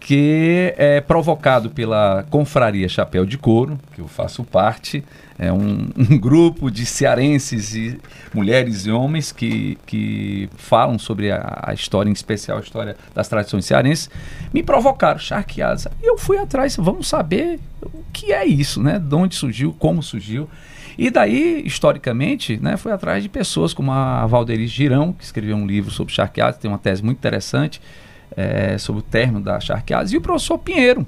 que 0.00 0.72
é 0.76 1.00
provocado 1.00 1.70
pela 1.70 2.24
Confraria 2.30 2.88
Chapéu 2.88 3.26
de 3.26 3.36
Couro, 3.36 3.78
que 3.94 4.00
eu 4.00 4.08
faço 4.08 4.44
parte, 4.44 5.04
é 5.38 5.52
um, 5.52 5.88
um, 5.96 6.18
grupo 6.18 6.70
de 6.70 6.86
cearenses 6.86 7.74
e 7.74 7.98
mulheres 8.32 8.86
e 8.86 8.90
homens 8.90 9.30
que, 9.32 9.78
que 9.86 10.48
falam 10.56 10.98
sobre 10.98 11.30
a, 11.30 11.62
a, 11.62 11.74
história, 11.74 12.10
em 12.10 12.12
especial 12.12 12.58
a 12.58 12.60
história 12.60 12.96
das 13.14 13.28
tradições 13.28 13.64
cearenses, 13.64 14.10
me 14.52 14.62
provocaram, 14.62 15.18
charqueados. 15.18 15.86
E 16.02 16.08
eu 16.08 16.16
fui 16.16 16.38
atrás, 16.38 16.76
vamos 16.76 17.06
saber 17.06 17.60
o 17.82 18.02
que 18.12 18.32
é 18.32 18.46
isso, 18.46 18.82
né? 18.82 18.98
De 18.98 19.14
onde 19.14 19.34
surgiu, 19.34 19.74
como 19.78 20.02
surgiu. 20.02 20.48
E 20.98 21.10
daí, 21.10 21.62
historicamente, 21.64 22.58
né, 22.60 22.76
foi 22.76 22.90
atrás 22.90 23.22
de 23.22 23.28
pessoas 23.28 23.72
como 23.72 23.92
a 23.92 24.26
Valderice 24.26 24.74
Girão, 24.74 25.12
que 25.12 25.22
escreveu 25.22 25.56
um 25.56 25.64
livro 25.64 25.92
sobre 25.92 26.12
charqueados, 26.12 26.58
tem 26.58 26.68
uma 26.68 26.78
tese 26.78 27.04
muito 27.04 27.18
interessante, 27.18 27.80
é, 28.36 28.78
sobre 28.78 29.00
o 29.00 29.02
término 29.02 29.40
da 29.40 29.60
charqueadas, 29.60 30.12
e 30.12 30.16
o 30.16 30.20
professor 30.20 30.58
Pinheiro, 30.58 31.06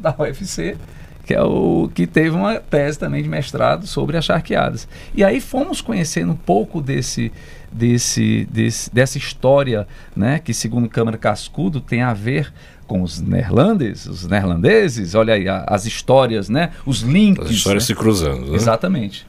da 0.00 0.14
UFC, 0.18 0.76
que 1.24 1.34
é 1.34 1.42
o 1.42 1.88
que 1.94 2.06
teve 2.06 2.30
uma 2.30 2.56
tese 2.56 2.98
também 2.98 3.22
de 3.22 3.28
mestrado 3.28 3.86
sobre 3.86 4.16
as 4.16 4.24
charqueadas. 4.24 4.88
E 5.14 5.22
aí 5.22 5.40
fomos 5.40 5.80
conhecendo 5.80 6.32
um 6.32 6.36
pouco 6.36 6.80
desse, 6.80 7.32
desse, 7.70 8.46
desse 8.50 8.92
dessa 8.92 9.18
história, 9.18 9.86
né, 10.16 10.38
que 10.38 10.52
segundo 10.52 10.88
Câmara 10.88 11.16
Cascudo 11.16 11.80
tem 11.80 12.02
a 12.02 12.12
ver 12.12 12.52
com 12.86 13.02
os 13.02 13.20
neerlandeses, 13.20 14.06
os 14.06 14.26
neerlandeses, 14.26 15.14
olha 15.14 15.34
aí 15.34 15.48
a, 15.48 15.64
as 15.66 15.86
histórias, 15.86 16.48
né, 16.48 16.72
os 16.84 17.00
links. 17.00 17.46
As 17.46 17.50
histórias 17.50 17.84
né? 17.84 17.86
se 17.86 17.94
cruzando. 17.94 18.50
Né? 18.50 18.56
Exatamente. 18.56 19.26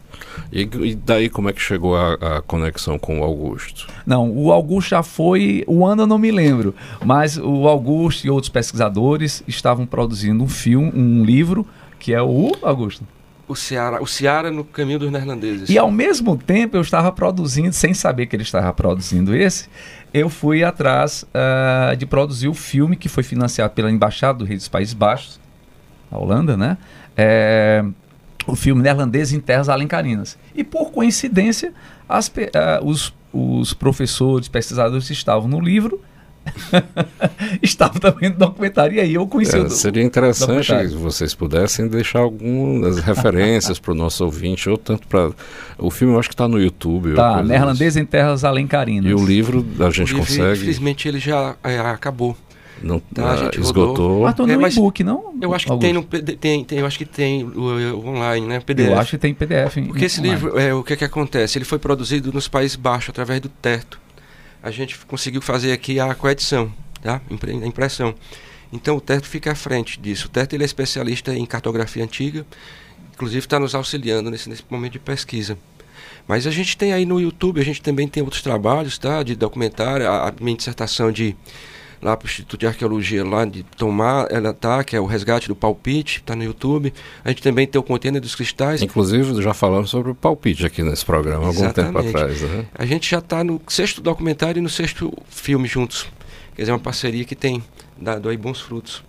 E, 0.51 0.61
e, 0.61 0.95
daí 0.95 1.29
como 1.29 1.49
é 1.49 1.53
que 1.53 1.61
chegou 1.61 1.95
a, 1.95 2.13
a, 2.13 2.41
conexão 2.41 2.97
com 2.99 3.21
o 3.21 3.23
Augusto? 3.23 3.87
Não, 4.05 4.29
o 4.31 4.51
Augusto 4.51 4.89
já 4.89 5.03
foi, 5.03 5.63
o 5.67 5.85
ano 5.85 6.03
eu 6.03 6.07
não 6.07 6.17
me 6.17 6.31
lembro, 6.31 6.75
mas 7.03 7.37
o 7.37 7.67
Augusto 7.67 8.25
e 8.25 8.29
outros 8.29 8.49
pesquisadores 8.49 9.43
estavam 9.47 9.85
produzindo 9.85 10.43
um 10.43 10.47
filme, 10.47 10.91
um 10.95 11.23
livro, 11.23 11.65
que 11.99 12.13
é 12.13 12.21
o 12.21 12.51
Augusto. 12.61 13.05
O 13.47 13.55
Ceará, 13.55 14.01
o 14.01 14.07
Ceará 14.07 14.49
no 14.49 14.63
caminho 14.63 14.99
dos 14.99 15.11
neerlandeses. 15.11 15.69
E 15.69 15.77
ao 15.77 15.91
mesmo 15.91 16.37
tempo 16.37 16.77
eu 16.77 16.81
estava 16.81 17.11
produzindo, 17.11 17.73
sem 17.73 17.93
saber 17.93 18.27
que 18.27 18.35
ele 18.35 18.43
estava 18.43 18.73
produzindo 18.73 19.35
esse, 19.35 19.67
eu 20.13 20.29
fui 20.29 20.63
atrás 20.63 21.23
uh, 21.23 21.95
de 21.95 22.05
produzir 22.05 22.47
o 22.47 22.53
filme 22.53 22.95
que 22.95 23.09
foi 23.09 23.23
financiado 23.23 23.73
pela 23.73 23.91
Embaixada 23.91 24.39
do 24.39 24.45
Rei 24.45 24.55
dos 24.55 24.69
Países 24.69 24.93
Baixos, 24.93 25.39
a 26.11 26.17
Holanda, 26.17 26.55
né? 26.55 26.77
É, 27.17 27.83
o 28.45 28.55
filme 28.55 28.81
neerlandês 28.81 29.33
em 29.33 29.39
terras 29.39 29.69
alencarinas. 29.69 30.37
E 30.55 30.63
por 30.63 30.91
coincidência, 30.91 31.73
as, 32.07 32.27
uh, 32.27 32.31
os, 32.83 33.13
os 33.31 33.73
professores, 33.73 34.47
pesquisadores 34.47 35.07
que 35.07 35.13
estavam 35.13 35.47
no 35.47 35.59
livro 35.59 36.01
estavam 37.61 37.99
também 37.99 38.29
no 38.29 38.37
documentário. 38.37 38.95
E 38.95 38.99
aí 38.99 39.13
eu 39.13 39.25
conheci 39.27 39.55
é, 39.55 39.59
o 39.59 39.69
Seria 39.69 40.03
interessante 40.03 40.67
se 40.89 40.95
vocês 40.95 41.33
pudessem 41.33 41.87
deixar 41.87 42.19
algumas 42.19 42.99
referências 42.99 43.79
para 43.79 43.91
o 43.91 43.95
nosso 43.95 44.23
ouvinte, 44.25 44.69
ou 44.69 44.77
tanto 44.77 45.07
para. 45.07 45.31
O 45.77 45.89
filme 45.89 46.13
eu 46.13 46.19
acho 46.19 46.29
que 46.29 46.33
está 46.33 46.47
no 46.47 46.59
YouTube. 46.59 47.13
Tá, 47.13 47.41
Neerlandês 47.41 47.97
em 47.97 48.05
Terras 48.05 48.43
Alencarinas. 48.43 49.09
E 49.09 49.13
o 49.13 49.25
livro 49.25 49.65
a 49.79 49.89
gente 49.89 50.09
livro, 50.09 50.19
consegue. 50.19 50.53
Infelizmente 50.53 51.07
ele 51.07 51.19
já 51.19 51.55
é, 51.63 51.79
acabou. 51.79 52.35
Não, 52.83 52.99
tá, 52.99 53.31
a 53.31 53.37
gente 53.37 53.61
esgotou. 53.61 54.23
Mas 54.23 54.35
tô 54.35 54.45
no 54.45 54.65
é, 54.65 54.69
e-book, 54.69 55.03
não? 55.03 55.33
Eu 55.41 55.53
acho 55.53 55.65
que 55.65 55.77
tem, 55.79 55.93
no, 55.93 56.03
tem, 56.03 56.65
tem, 56.65 56.79
eu 56.79 56.85
acho 56.85 56.97
que 56.97 57.05
tem 57.05 57.45
o, 57.45 57.95
o 57.95 58.07
online, 58.07 58.45
né? 58.45 58.59
PDF. 58.59 58.89
Eu 58.89 58.99
acho 58.99 59.11
que 59.11 59.17
tem 59.17 59.33
PDF. 59.33 59.77
Em, 59.77 59.85
Porque 59.85 60.05
esse 60.05 60.19
online. 60.19 60.35
livro, 60.35 60.59
é, 60.59 60.73
o 60.73 60.83
que, 60.83 60.93
é 60.93 60.95
que 60.97 61.05
acontece? 61.05 61.57
Ele 61.57 61.65
foi 61.65 61.79
produzido 61.79 62.33
nos 62.33 62.49
Países 62.49 62.75
Baixos 62.75 63.09
através 63.09 63.39
do 63.39 63.47
teto. 63.47 63.99
A 64.61 64.69
gente 64.69 64.97
conseguiu 65.05 65.41
fazer 65.41 65.71
aqui 65.71 65.99
a 65.99 66.13
coedição, 66.13 66.71
tá? 67.01 67.21
A 67.29 67.65
impressão. 67.65 68.13
Então 68.71 68.97
o 68.97 69.01
Teto 69.01 69.27
fica 69.27 69.51
à 69.51 69.55
frente 69.55 69.99
disso. 69.99 70.27
O 70.27 70.29
Teto 70.29 70.53
ele 70.53 70.63
é 70.63 70.65
especialista 70.65 71.33
em 71.33 71.45
cartografia 71.45 72.03
antiga, 72.03 72.45
inclusive 73.13 73.39
está 73.39 73.59
nos 73.59 73.75
auxiliando 73.75 74.31
nesse, 74.31 74.49
nesse 74.49 74.63
momento 74.69 74.93
de 74.93 74.99
pesquisa. 74.99 75.57
Mas 76.27 76.47
a 76.47 76.51
gente 76.51 76.75
tem 76.75 76.91
aí 76.91 77.05
no 77.05 77.19
YouTube, 77.19 77.61
a 77.61 77.63
gente 77.63 77.81
também 77.81 78.07
tem 78.07 78.23
outros 78.23 78.41
trabalhos, 78.41 78.97
tá? 78.97 79.21
De 79.21 79.35
documentário, 79.35 80.09
a, 80.09 80.29
a 80.29 80.33
minha 80.41 80.57
dissertação 80.57 81.11
de 81.11 81.35
lá 82.03 82.17
para 82.17 82.25
o 82.25 82.29
Instituto 82.29 82.59
de 82.59 82.67
Arqueologia 82.67 83.23
lá 83.23 83.45
de 83.45 83.63
Tomar, 83.63 84.27
ela 84.29 84.53
tá, 84.53 84.83
que 84.83 84.95
é 84.95 84.99
o 84.99 85.05
resgate 85.05 85.47
do 85.47 85.55
palpite, 85.55 86.19
está 86.19 86.35
no 86.35 86.43
YouTube. 86.43 86.93
A 87.23 87.29
gente 87.29 87.41
também 87.41 87.65
tem 87.65 87.79
o 87.79 87.83
Container 87.83 88.21
dos 88.21 88.35
Cristais. 88.35 88.81
Inclusive, 88.81 89.41
já 89.41 89.53
falamos 89.53 89.89
sobre 89.89 90.11
o 90.11 90.15
palpite 90.15 90.65
aqui 90.65 90.83
nesse 90.83 91.05
programa, 91.05 91.47
algum 91.47 91.71
tempo 91.71 91.97
atrás. 91.97 92.41
Né? 92.41 92.65
A 92.75 92.85
gente 92.85 93.09
já 93.09 93.19
está 93.19 93.43
no 93.43 93.61
sexto 93.67 94.01
documentário 94.01 94.59
e 94.59 94.61
no 94.61 94.69
sexto 94.69 95.11
filme 95.29 95.67
juntos. 95.67 96.07
Quer 96.55 96.63
dizer, 96.63 96.71
uma 96.73 96.79
parceria 96.79 97.23
que 97.23 97.35
tem 97.35 97.63
dado 97.97 98.29
aí 98.29 98.37
bons 98.37 98.59
frutos. 98.59 99.03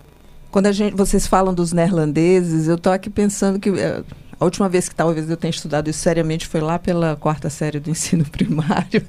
Quando 0.49 0.67
a 0.67 0.71
gente, 0.71 0.95
vocês 0.95 1.27
falam 1.27 1.53
dos 1.53 1.73
neerlandeses, 1.73 2.69
eu 2.69 2.75
estou 2.75 2.93
aqui 2.93 3.09
pensando 3.09 3.59
que 3.59 3.69
eh, 3.69 4.01
a 4.39 4.45
última 4.45 4.67
vez 4.67 4.89
que 4.89 4.95
talvez 4.95 5.29
eu 5.29 5.37
tenha 5.37 5.51
estudado 5.51 5.89
isso 5.89 5.99
seriamente 5.99 6.47
foi 6.47 6.61
lá 6.61 6.77
pela 6.77 7.15
quarta 7.15 7.49
série 7.49 7.79
do 7.79 7.89
ensino 7.89 8.25
primário, 8.29 9.05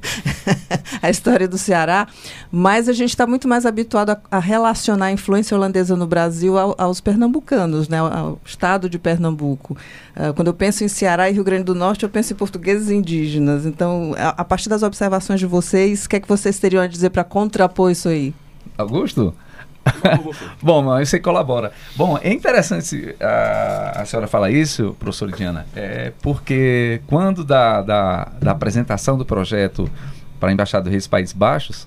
a 1.03 1.11
história 1.11 1.49
do 1.49 1.59
Ceará. 1.59 2.07
Mas 2.51 2.89
a 2.89 2.93
gente 2.93 3.11
está 3.11 3.27
muito 3.27 3.49
mais 3.49 3.67
habituado 3.67 4.11
a, 4.11 4.21
a, 4.31 4.39
relacionar 4.39 5.07
a 5.07 5.13
influência 5.13 5.57
holandesa 5.57 5.97
no 5.97 6.07
Brasil 6.07 6.57
ao, 6.57 6.75
aos 6.79 7.01
pernambucanos, 7.01 7.89
né, 7.89 7.99
ao 7.99 8.41
estado 8.45 8.89
de 8.89 8.99
Pernambuco. 8.99 9.77
Uh, 10.17 10.33
quando 10.35 10.49
eu 10.49 10.55
penso 10.55 10.85
em 10.85 10.89
Ceará 10.89 11.29
e 11.29 11.33
Rio 11.33 11.45
Grande 11.45 11.65
do 11.65 11.75
Norte, 11.75 12.05
eu 12.05 12.09
penso 12.09 12.33
em 12.33 12.37
portugueses 12.37 12.91
indígenas. 12.91 13.67
Então, 13.67 14.15
a, 14.17 14.29
a 14.29 14.45
partir 14.45 14.69
das 14.69 14.83
observações 14.83 15.41
de 15.41 15.47
vocês, 15.47 16.05
o 16.05 16.09
que 16.09 16.17
é 16.17 16.21
que 16.21 16.29
vocês 16.29 16.59
teriam 16.59 16.83
a 16.83 16.87
dizer 16.87 17.11
para 17.11 17.25
contrapor 17.25 17.91
isso 17.91 18.09
aí? 18.09 18.35
Augusto? 18.79 19.35
Bom, 20.63 20.83
mas 20.83 21.09
você 21.09 21.21
colabora. 21.21 21.73
Bom, 21.95 22.19
é 22.23 22.33
interessante 22.33 23.15
a, 23.21 24.03
a 24.03 24.05
senhora 24.05 24.27
falar 24.27 24.51
isso, 24.51 24.97
professora 24.99 25.33
Diana, 25.33 25.67
é 25.75 26.13
porque 26.23 27.01
quando 27.07 27.45
da, 27.45 27.83
da, 27.83 28.33
da 28.41 28.51
apresentação 28.53 29.17
do 29.17 29.25
projeto 29.25 29.91
para 30.39 30.51
a 30.51 30.53
Embaixada 30.53 30.85
do 30.85 30.91
Reis 30.91 31.07
Países 31.07 31.33
Baixos, 31.33 31.87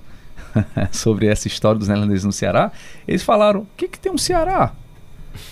sobre 0.92 1.28
essa 1.28 1.48
história 1.48 1.78
dos 1.78 1.88
neerlandeses 1.88 2.26
no 2.26 2.32
Ceará, 2.32 2.72
eles 3.08 3.24
falaram: 3.24 3.62
o 3.62 3.68
que, 3.78 3.88
que 3.88 4.00
tem 4.00 4.12
um 4.12 4.18
Ceará? 4.18 4.74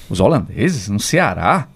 Os 0.09 0.19
holandeses 0.19 0.87
no 0.87 0.99
Ceará? 0.99 1.67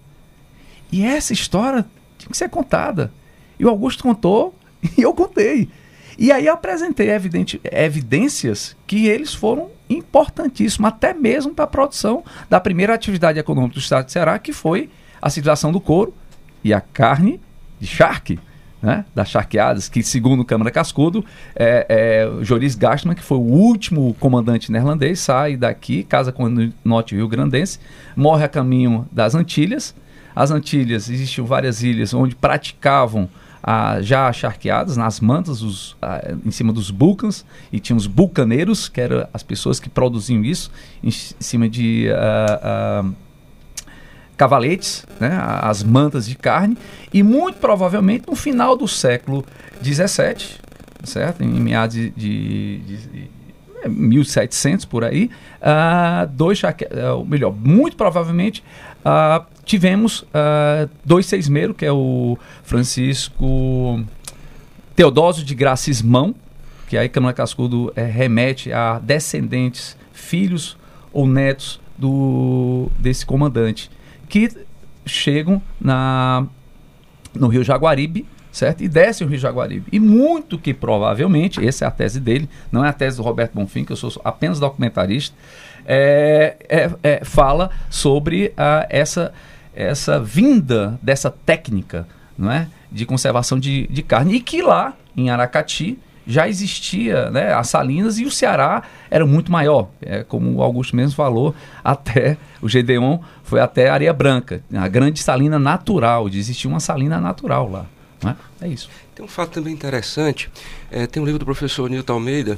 E 0.92 1.06
essa 1.06 1.34
história 1.34 1.86
tinha 2.18 2.30
que 2.30 2.38
ser 2.38 2.50
contada. 2.50 3.12
E 3.60 3.66
o 3.66 3.70
Augusto 3.70 4.04
contou 4.04 4.56
e 4.98 5.02
eu 5.02 5.14
contei. 5.14 5.70
E 6.18 6.32
aí 6.32 6.46
eu 6.46 6.54
apresentei 6.54 7.10
evidente, 7.10 7.60
evidências 7.64 8.76
que 8.86 9.08
eles 9.08 9.34
foram 9.34 9.70
importantíssimos, 9.90 10.88
até 10.90 11.14
mesmo 11.14 11.54
para 11.54 11.66
a 11.66 11.68
produção 11.68 12.24
da 12.50 12.60
primeira 12.60 12.94
atividade 12.94 13.40
econômica 13.40 13.74
do 13.74 13.80
estado 13.80 14.06
de 14.06 14.12
Ceará, 14.12 14.38
que 14.40 14.54
foi 14.54 14.90
a 15.22 15.30
civilização 15.30 15.72
do 15.72 15.80
couro 15.80 16.14
e 16.64 16.74
a 16.74 16.82
carne 16.82 17.40
de 17.80 17.88
charque. 17.88 18.40
Né, 18.84 19.06
das 19.14 19.30
charqueadas, 19.30 19.88
que 19.88 20.02
segundo 20.02 20.44
Câmara 20.44 20.72
Cascudo, 20.72 21.24
é, 21.56 21.86
é, 21.88 22.44
Joris 22.44 22.74
Gastman, 22.74 23.14
que 23.14 23.22
foi 23.22 23.38
o 23.38 23.42
último 23.42 24.16
comandante 24.20 24.72
neerlandês, 24.72 25.20
sai 25.20 25.56
daqui, 25.56 26.04
casa 26.04 26.32
com 26.32 26.46
o 26.46 26.74
norte 26.84 27.14
Rio 27.14 27.28
Grandense, 27.28 27.78
morre 28.16 28.44
a 28.44 28.48
caminho 28.48 29.08
das 29.12 29.36
Antilhas. 29.36 29.94
As 30.36 30.50
Antilhas, 30.50 31.12
existiam 31.12 31.46
várias 31.46 31.84
ilhas 31.84 32.12
onde 32.12 32.36
praticavam 32.36 33.30
ah, 33.64 34.02
já 34.02 34.32
charqueadas 34.32 34.98
nas 34.98 35.20
mantas, 35.20 35.62
os, 35.62 35.96
ah, 36.02 36.36
em 36.46 36.52
cima 36.52 36.74
dos 36.74 36.92
bucans, 36.92 37.46
e 37.72 37.80
tinha 37.80 37.96
os 37.96 38.08
bucaneiros, 38.08 38.90
que 38.90 39.02
eram 39.02 39.28
as 39.34 39.44
pessoas 39.44 39.80
que 39.80 39.90
produziam 39.90 40.44
isso, 40.44 40.72
em, 41.04 41.12
cima 41.12 41.70
de 41.70 42.10
ah, 42.14 43.06
cavaletes, 44.38 45.06
né, 45.20 45.40
as 45.62 45.84
mantas 45.84 46.28
de 46.28 46.36
carne, 46.36 46.76
e 47.14 47.22
muito 47.22 47.60
provavelmente 47.60 48.26
no 48.28 48.36
final 48.36 48.76
do 48.76 48.88
século 48.88 49.46
XVII, 49.84 50.58
certo? 51.04 51.44
em 51.44 51.48
meados 51.48 51.96
de, 51.96 52.10
de, 52.10 52.80
de 52.80 53.30
1700 53.88 54.86
por 54.86 55.04
aí, 55.04 55.30
uh, 55.62 56.28
dois 56.28 56.62
uh, 56.64 57.26
melhor, 57.26 57.54
muito 57.54 57.96
provavelmente 57.96 58.64
uh, 59.06 59.46
tivemos 59.66 60.22
uh, 60.22 60.90
dois 61.04 61.26
seismeiros, 61.26 61.76
que 61.76 61.86
é 61.86 61.92
o 61.92 62.38
Francisco 62.64 64.04
Teodósio 64.96 65.44
de 65.44 65.56
Gracismão, 65.56 66.36
que 66.88 66.98
aí 66.98 67.08
Câmara 67.08 67.34
Cascudo 67.34 67.92
é, 67.96 68.04
remete 68.04 68.72
a 68.74 69.00
descendentes, 69.00 69.98
filhos 70.12 70.78
ou 71.14 71.26
netos 71.26 71.80
do, 71.98 72.92
desse 73.00 73.26
comandante 73.26 73.90
que 74.28 74.50
chegam 75.06 75.62
na, 75.80 76.46
no 77.34 77.48
Rio 77.48 77.64
Jaguaribe, 77.64 78.26
certo? 78.52 78.84
E 78.84 78.90
descem 78.90 79.26
o 79.26 79.30
Rio 79.30 79.40
Jaguaribe. 79.40 79.86
E 79.92 80.00
muito 80.00 80.58
que 80.58 80.74
provavelmente, 80.74 81.66
essa 81.66 81.86
é 81.86 81.88
a 81.88 81.92
tese 81.92 82.20
dele, 82.20 82.50
não 82.72 82.84
é 82.84 82.90
a 82.90 82.94
tese 82.94 83.18
do 83.18 83.24
Roberto 83.24 83.54
Bonfim, 83.54 83.86
que 83.86 83.92
eu 83.92 83.96
sou 83.96 84.12
apenas 84.24 84.60
documentarista, 84.60 85.36
é, 85.86 86.58
é, 86.70 86.92
é, 87.04 87.26
fala 87.26 87.70
sobre 87.90 88.54
a, 88.56 88.86
essa, 88.90 89.34
essa 89.74 90.20
vinda 90.20 91.00
dessa 91.02 91.30
técnica 91.30 92.08
não 92.38 92.52
é? 92.52 92.68
de 92.92 93.06
conservação 93.06 93.60
de, 93.60 93.88
de 93.88 94.02
carne. 94.02 94.36
E 94.36 94.40
que 94.40 94.62
lá, 94.62 94.94
em 95.16 95.30
Aracati, 95.30 95.98
já 96.26 96.48
existia 96.48 97.30
né, 97.30 97.54
as 97.54 97.70
salinas 97.70 98.20
e 98.20 98.26
o 98.26 98.32
Ceará 98.32 98.84
era 99.10 99.26
muito 99.26 99.52
maior. 99.52 99.90
É, 100.02 100.24
como 100.24 100.52
o 100.56 100.62
Augusto 100.62 100.96
mesmo 100.96 101.16
falou, 101.16 101.56
até 101.84 102.38
o 102.62 102.70
Gedeon 102.70 103.20
foi 103.44 103.60
até 103.60 103.90
Areia 103.90 104.14
Branca, 104.14 104.64
a 104.74 104.88
grande 104.88 105.22
salina 105.22 105.60
natural, 105.60 106.30
de 106.30 106.40
existir 106.40 106.68
uma 106.68 106.80
salina 106.80 107.20
natural 107.20 107.70
lá. 107.70 107.86
Né? 108.24 108.36
É 108.62 108.68
isso. 108.68 108.90
Tem 109.16 109.26
um 109.26 109.28
fato 109.28 109.52
também 109.52 109.74
interessante, 109.74 110.50
é, 110.92 111.08
tem 111.08 111.22
um 111.22 111.26
livro 111.26 111.40
do 111.40 111.46
professor 111.46 111.90
Nilton 111.90 112.14
Almeida, 112.14 112.58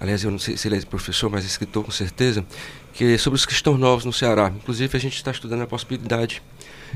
aliás, 0.00 0.24
eu 0.24 0.30
não 0.30 0.38
sei 0.38 0.56
se 0.56 0.68
ele 0.68 0.76
é 0.76 0.80
professor, 0.82 1.30
mas 1.30 1.44
escritor 1.44 1.84
com 1.84 1.90
certeza, 1.90 2.44
que 2.92 3.04
é 3.04 3.18
sobre 3.18 3.36
os 3.36 3.46
cristãos 3.46 3.78
novos 3.78 4.04
no 4.04 4.12
Ceará. 4.12 4.52
Inclusive, 4.54 4.96
a 4.96 5.00
gente 5.00 5.16
está 5.16 5.30
estudando 5.30 5.62
a 5.62 5.66
possibilidade 5.66 6.42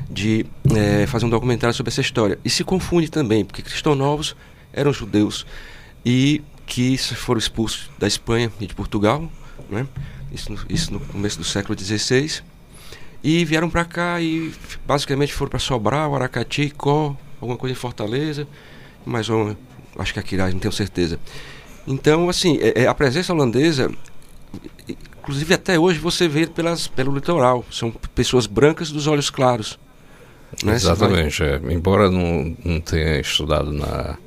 de 0.09 0.45
é, 0.75 1.05
fazer 1.07 1.25
um 1.25 1.29
documentário 1.29 1.75
sobre 1.75 1.91
essa 1.91 2.01
história. 2.01 2.39
E 2.43 2.49
se 2.49 2.63
confunde 2.63 3.09
também, 3.09 3.45
porque 3.45 3.61
cristãos 3.61 3.97
novos 3.97 4.35
eram 4.73 4.93
judeus 4.93 5.45
e 6.05 6.41
que 6.65 6.97
foram 6.97 7.37
expulsos 7.37 7.89
da 7.99 8.07
Espanha 8.07 8.51
e 8.59 8.65
de 8.65 8.73
Portugal, 8.73 9.29
né? 9.69 9.85
isso, 10.31 10.51
no, 10.51 10.59
isso 10.69 10.93
no 10.93 10.99
começo 10.99 11.37
do 11.37 11.43
século 11.43 11.77
XVI, 11.77 12.41
e 13.23 13.45
vieram 13.45 13.69
para 13.69 13.85
cá 13.85 14.21
e 14.21 14.53
basicamente 14.85 15.33
foram 15.33 15.49
para 15.49 15.59
Sobral, 15.59 16.15
Aracati, 16.15 16.73
Có, 16.75 17.15
alguma 17.39 17.57
coisa 17.57 17.73
em 17.73 17.75
Fortaleza, 17.75 18.47
mais 19.05 19.29
uma, 19.29 19.57
acho 19.97 20.13
que 20.13 20.19
Aquiraz, 20.19 20.53
não 20.53 20.59
tenho 20.59 20.71
certeza. 20.71 21.19
Então, 21.87 22.29
assim, 22.29 22.57
é, 22.61 22.83
é, 22.83 22.87
a 22.87 22.93
presença 22.93 23.33
holandesa, 23.33 23.91
inclusive 24.89 25.53
até 25.53 25.79
hoje 25.79 25.99
você 25.99 26.27
vê 26.27 26.45
pelas, 26.47 26.87
pelo 26.87 27.13
litoral, 27.13 27.65
são 27.71 27.91
pessoas 28.13 28.45
brancas 28.45 28.91
dos 28.91 29.07
olhos 29.07 29.29
claros. 29.29 29.79
Né? 30.63 30.73
Exatamente, 30.73 31.39
vai... 31.39 31.71
é. 31.71 31.73
embora 31.73 32.09
não, 32.09 32.55
não 32.63 32.79
tenha 32.81 33.19
estudado 33.19 33.71
na 33.71 34.17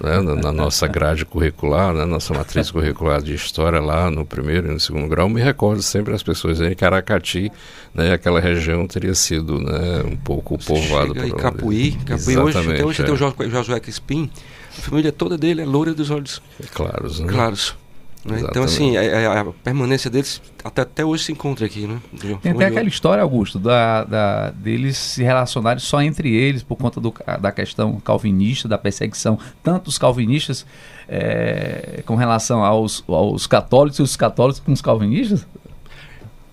né, 0.00 0.20
na 0.42 0.52
nossa 0.52 0.86
grade 0.86 1.24
curricular, 1.24 1.92
na 1.92 2.00
né, 2.00 2.06
nossa 2.06 2.32
matriz 2.32 2.70
curricular 2.70 3.20
de 3.20 3.34
história 3.34 3.80
lá 3.80 4.10
no 4.10 4.24
primeiro 4.24 4.68
e 4.68 4.72
no 4.72 4.80
segundo 4.80 5.06
grau, 5.08 5.28
me 5.28 5.40
recordo 5.40 5.82
sempre 5.82 6.14
as 6.14 6.22
pessoas 6.22 6.60
em 6.60 6.74
que 6.74 6.84
Aracati, 6.84 7.52
né, 7.92 8.12
aquela 8.12 8.40
região 8.40 8.86
teria 8.86 9.14
sido 9.14 9.58
né, 9.60 10.02
um 10.06 10.16
pouco 10.16 10.56
povoada 10.58 11.12
por 11.12 11.36
Capuí, 11.36 11.92
Capuí 12.06 12.38
hoje, 12.38 12.58
até 12.58 12.84
hoje 12.84 13.02
é. 13.02 13.04
tem 13.04 13.14
o 13.14 13.50
Josué 13.50 13.80
Crispim, 13.80 14.30
a 14.78 14.80
família 14.80 15.12
toda 15.12 15.36
dele 15.36 15.62
é 15.62 15.64
loura 15.64 15.94
dos 15.94 16.10
olhos 16.10 16.42
claros. 16.72 17.20
Né? 17.20 17.32
Claros. 17.32 17.76
Né? 18.24 18.40
Então, 18.48 18.62
assim, 18.62 18.96
a, 18.96 19.32
a, 19.32 19.40
a, 19.40 19.44
permanência 19.52 20.08
deles 20.08 20.40
até, 20.62 20.82
até 20.82 21.04
hoje 21.04 21.24
se 21.24 21.32
encontra 21.32 21.66
aqui, 21.66 21.88
né? 21.88 22.00
Tem 22.40 22.52
até 22.52 22.66
aquela 22.66 22.88
história, 22.88 23.20
Augusto, 23.20 23.58
da, 23.58 24.04
da, 24.04 24.50
deles 24.50 24.96
se 24.96 25.24
relacionarem 25.24 25.80
só 25.80 26.00
entre 26.00 26.32
eles 26.32 26.62
por 26.62 26.76
conta 26.76 27.00
do, 27.00 27.12
da 27.40 27.50
questão 27.50 27.98
calvinista, 27.98 28.68
da 28.68 28.78
perseguição, 28.78 29.38
tanto 29.60 29.88
os 29.88 29.98
calvinistas 29.98 30.64
é, 31.08 32.02
com 32.06 32.14
relação 32.14 32.62
aos, 32.62 33.02
aos 33.08 33.48
católicos 33.48 33.98
e 33.98 34.02
os 34.02 34.14
católicos 34.14 34.60
com 34.60 34.72
os 34.72 34.80
calvinistas? 34.80 35.44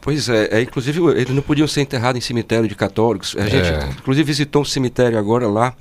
Pois 0.01 0.27
é, 0.27 0.59
é, 0.59 0.61
inclusive 0.61 0.99
eles 1.11 1.29
não 1.29 1.41
podiam 1.41 1.67
ser 1.67 1.81
enterrados 1.81 2.17
em 2.17 2.25
cemitério 2.25 2.67
de 2.67 2.73
católicos. 2.73 3.35
A 3.37 3.47
gente, 3.47 3.69
é. 3.69 3.89
inclusive, 3.99 4.23
visitou 4.25 4.63
um 4.63 4.65
cemitério 4.65 5.19
agora 5.19 5.47
lá. 5.47 5.75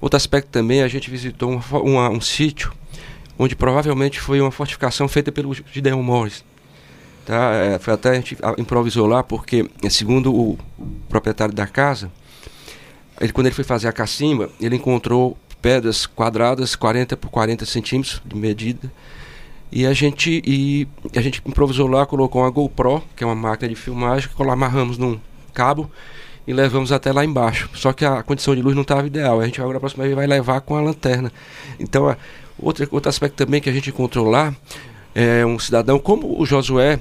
Outro 0.00 0.16
aspecto 0.16 0.48
também, 0.48 0.82
a 0.82 0.88
gente 0.88 1.10
visitou 1.10 1.50
um, 1.50 1.60
um, 1.78 1.98
um 2.10 2.20
sítio 2.20 2.72
onde 3.38 3.54
provavelmente 3.54 4.20
foi 4.20 4.40
uma 4.40 4.50
fortificação 4.50 5.08
feita 5.08 5.30
pelo 5.30 5.54
Gideon 5.54 6.02
Morris. 6.02 6.44
Tá? 7.24 7.52
É, 7.54 7.78
foi 7.78 7.92
até 7.92 8.10
a 8.10 8.14
gente 8.14 8.36
improvisou 8.56 9.06
lá, 9.06 9.22
porque, 9.22 9.68
segundo 9.90 10.34
o, 10.34 10.58
proprietário 11.08 11.54
da 11.54 11.66
casa, 11.66 12.10
ele, 13.20 13.32
quando 13.32 13.46
ele 13.46 13.54
foi 13.54 13.64
fazer 13.64 13.88
a 13.88 13.92
cacimba, 13.92 14.50
ele 14.60 14.76
encontrou 14.76 15.36
pedras 15.60 16.06
quadradas, 16.06 16.76
40 16.76 17.16
por 17.16 17.30
40 17.30 17.66
centímetros 17.66 18.22
de 18.24 18.36
medida, 18.36 18.92
e 19.72 19.84
a 19.84 19.92
gente, 19.92 20.40
e 20.46 20.86
a 21.14 21.20
gente 21.20 21.42
improvisou 21.44 21.88
lá, 21.88 22.06
colocou 22.06 22.42
uma 22.42 22.50
GoPro, 22.50 23.02
que 23.16 23.24
é 23.24 23.26
uma 23.26 23.34
máquina 23.34 23.68
de 23.68 23.74
filmagem, 23.74 24.30
que 24.34 24.42
amarramos 24.42 24.96
num 24.96 25.18
cabo 25.52 25.90
e 26.46 26.52
levamos 26.52 26.92
até 26.92 27.12
lá 27.12 27.24
embaixo. 27.24 27.68
Só 27.74 27.92
que 27.92 28.04
a 28.04 28.22
condição 28.22 28.54
de 28.54 28.62
luz 28.62 28.74
não 28.74 28.82
estava 28.82 29.06
ideal. 29.06 29.40
A 29.40 29.46
gente 29.46 29.60
agora 29.60 29.78
a 29.78 29.80
próxima 29.80 30.04
vez 30.04 30.14
vai 30.14 30.26
levar 30.26 30.60
com 30.60 30.76
a 30.76 30.80
lanterna. 30.80 31.32
Então 31.78 32.08
a, 32.08 32.16
Outro, 32.58 32.88
outro 32.90 33.08
aspecto 33.08 33.34
também 33.34 33.60
que 33.60 33.68
a 33.68 33.72
gente 33.72 33.90
encontrou 33.90 34.28
lá 34.28 34.54
é 35.14 35.44
um 35.44 35.58
cidadão 35.58 35.98
como 35.98 36.40
o 36.40 36.46
Josué, 36.46 36.98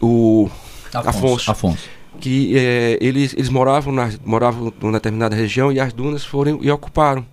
o 0.00 0.48
Afonso, 0.92 1.08
Afonso, 1.08 1.50
Afonso. 1.50 1.88
que 2.20 2.56
é, 2.56 2.98
eles, 3.00 3.34
eles 3.34 3.50
moravam, 3.50 3.92
na, 3.92 4.10
moravam 4.24 4.72
numa 4.80 4.92
determinada 4.92 5.36
região 5.36 5.70
e 5.70 5.78
as 5.78 5.92
dunas 5.92 6.24
foram 6.24 6.58
e 6.62 6.70
ocuparam. 6.70 7.26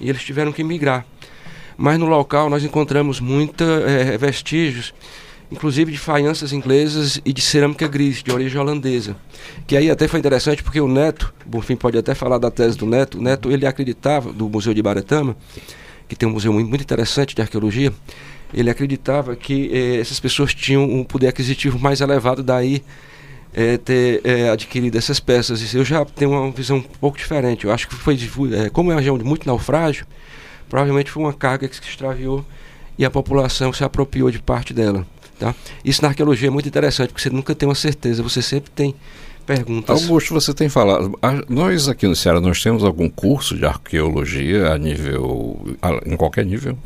E 0.00 0.08
eles 0.08 0.22
tiveram 0.22 0.52
que 0.52 0.64
migrar. 0.64 1.04
Mas 1.76 1.98
no 1.98 2.06
local 2.06 2.48
nós 2.48 2.64
encontramos 2.64 3.20
muitos 3.20 3.66
é, 3.66 4.16
vestígios, 4.16 4.94
inclusive 5.50 5.92
de 5.92 5.98
faianças 5.98 6.52
inglesas 6.52 7.20
e 7.24 7.32
de 7.32 7.42
cerâmica 7.42 7.88
gris, 7.88 8.22
de 8.22 8.30
origem 8.30 8.60
holandesa. 8.60 9.16
Que 9.66 9.76
aí 9.76 9.90
até 9.90 10.06
foi 10.06 10.18
interessante 10.18 10.62
porque 10.62 10.80
o 10.80 10.88
Neto, 10.88 11.34
Bonfim 11.44 11.76
pode 11.76 11.98
até 11.98 12.14
falar 12.14 12.38
da 12.38 12.50
tese 12.50 12.76
do 12.76 12.86
Neto, 12.86 13.18
o 13.18 13.22
Neto 13.22 13.50
ele 13.50 13.66
acreditava, 13.66 14.32
do 14.32 14.48
Museu 14.48 14.72
de 14.72 14.82
Baretama, 14.82 15.36
que 16.08 16.16
tem 16.16 16.28
um 16.28 16.32
museu 16.32 16.52
muito 16.52 16.82
interessante 16.82 17.34
de 17.34 17.42
arqueologia, 17.42 17.92
ele 18.52 18.68
acreditava 18.68 19.36
que 19.36 19.70
eh, 19.72 20.00
essas 20.00 20.18
pessoas 20.18 20.52
tinham 20.52 20.82
um 20.82 21.04
poder 21.04 21.28
aquisitivo 21.28 21.78
mais 21.78 22.00
elevado, 22.00 22.42
daí 22.42 22.82
eh, 23.54 23.76
ter 23.78 24.20
eh, 24.24 24.50
adquirido 24.50 24.96
essas 24.96 25.20
peças. 25.20 25.72
Eu 25.72 25.84
já 25.84 26.04
tenho 26.04 26.32
uma 26.32 26.50
visão 26.50 26.78
um 26.78 26.82
pouco 26.82 27.16
diferente. 27.16 27.64
Eu 27.64 27.72
acho 27.72 27.88
que 27.88 27.94
foi, 27.94 28.18
como 28.72 28.90
é 28.90 28.94
uma 28.94 29.00
região 29.00 29.16
de 29.16 29.24
muito 29.24 29.46
naufrágio, 29.46 30.04
provavelmente 30.68 31.10
foi 31.10 31.22
uma 31.22 31.32
carga 31.32 31.68
que 31.68 31.76
se 31.76 31.82
extraviou 31.82 32.44
e 32.98 33.04
a 33.04 33.10
população 33.10 33.72
se 33.72 33.84
apropriou 33.84 34.30
de 34.30 34.40
parte 34.40 34.74
dela. 34.74 35.06
Tá? 35.40 35.54
Isso 35.82 36.02
na 36.02 36.08
arqueologia 36.08 36.48
é 36.48 36.50
muito 36.50 36.68
interessante, 36.68 37.08
porque 37.08 37.22
você 37.22 37.30
nunca 37.30 37.54
tem 37.54 37.66
uma 37.66 37.74
certeza, 37.74 38.22
você 38.22 38.42
sempre 38.42 38.70
tem 38.70 38.94
perguntas. 39.46 40.02
Augusto, 40.02 40.34
você 40.34 40.52
tem 40.52 40.68
falado. 40.68 41.18
Nós 41.48 41.88
aqui 41.88 42.06
no 42.06 42.14
Ceará 42.14 42.42
nós 42.42 42.62
temos 42.62 42.84
algum 42.84 43.08
curso 43.08 43.56
de 43.56 43.64
arqueologia 43.64 44.70
a 44.70 44.76
nível. 44.76 45.66
em 46.04 46.14
qualquer 46.14 46.44
nível? 46.44 46.76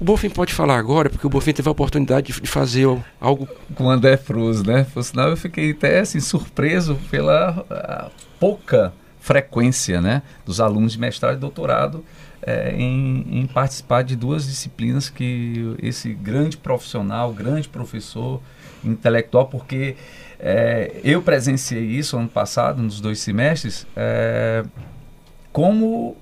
O 0.00 0.04
Bonfim 0.04 0.28
pode 0.28 0.52
falar 0.52 0.76
agora, 0.76 1.08
porque 1.08 1.24
o 1.24 1.30
Bonfim 1.30 1.52
teve 1.52 1.68
a 1.68 1.72
oportunidade 1.72 2.32
de, 2.32 2.40
de 2.40 2.48
fazer 2.48 2.88
algo. 3.20 3.46
Com 3.76 3.84
o 3.84 3.90
André 3.90 4.16
Fruz, 4.16 4.60
né? 4.64 4.84
Por 4.92 5.04
sinal, 5.04 5.30
eu 5.30 5.36
fiquei 5.36 5.70
até 5.70 6.00
assim, 6.00 6.18
surpreso 6.18 6.98
pela 7.12 8.10
pouca 8.40 8.92
frequência 9.20 10.02
né, 10.02 10.20
dos 10.44 10.60
alunos 10.60 10.92
de 10.92 10.98
mestrado 10.98 11.36
e 11.36 11.40
doutorado 11.40 12.04
é, 12.46 12.74
em, 12.76 13.40
em, 13.40 13.46
participar 13.46 14.02
de 14.02 14.14
duas 14.14 14.46
disciplinas 14.46 15.08
que 15.08 15.74
esse 15.82 16.12
grande 16.12 16.56
profissional, 16.56 17.32
grande 17.32 17.68
professor 17.68 18.40
intelectual, 18.84 19.46
porque 19.46 19.96
é, 20.38 21.00
eu 21.02 21.22
presenciei 21.22 21.84
isso 21.84 22.18
ano 22.18 22.28
passado, 22.28 22.82
nos 22.82 23.00
dois 23.00 23.18
semestres, 23.18 23.86
é, 23.96 24.62
como, 25.50 26.16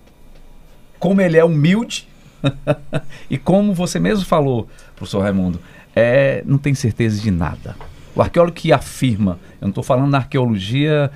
como 0.98 1.20
ele 1.20 1.36
é 1.36 1.44
humilde 1.44 2.08
e 3.28 3.36
como 3.36 3.74
você 3.74 3.98
mesmo 3.98 4.24
falou, 4.24 4.68
professor 4.94 5.22
Raimundo, 5.22 5.60
é, 5.94 6.42
não 6.46 6.58
tem 6.58 6.74
certeza 6.74 7.20
de 7.20 7.30
nada. 7.30 7.74
O 8.14 8.22
arqueólogo 8.22 8.54
que 8.54 8.72
afirma, 8.72 9.40
eu 9.60 9.62
não 9.62 9.70
estou 9.70 9.82
falando 9.82 10.10
na 10.10 10.18
arqueologia 10.18 11.10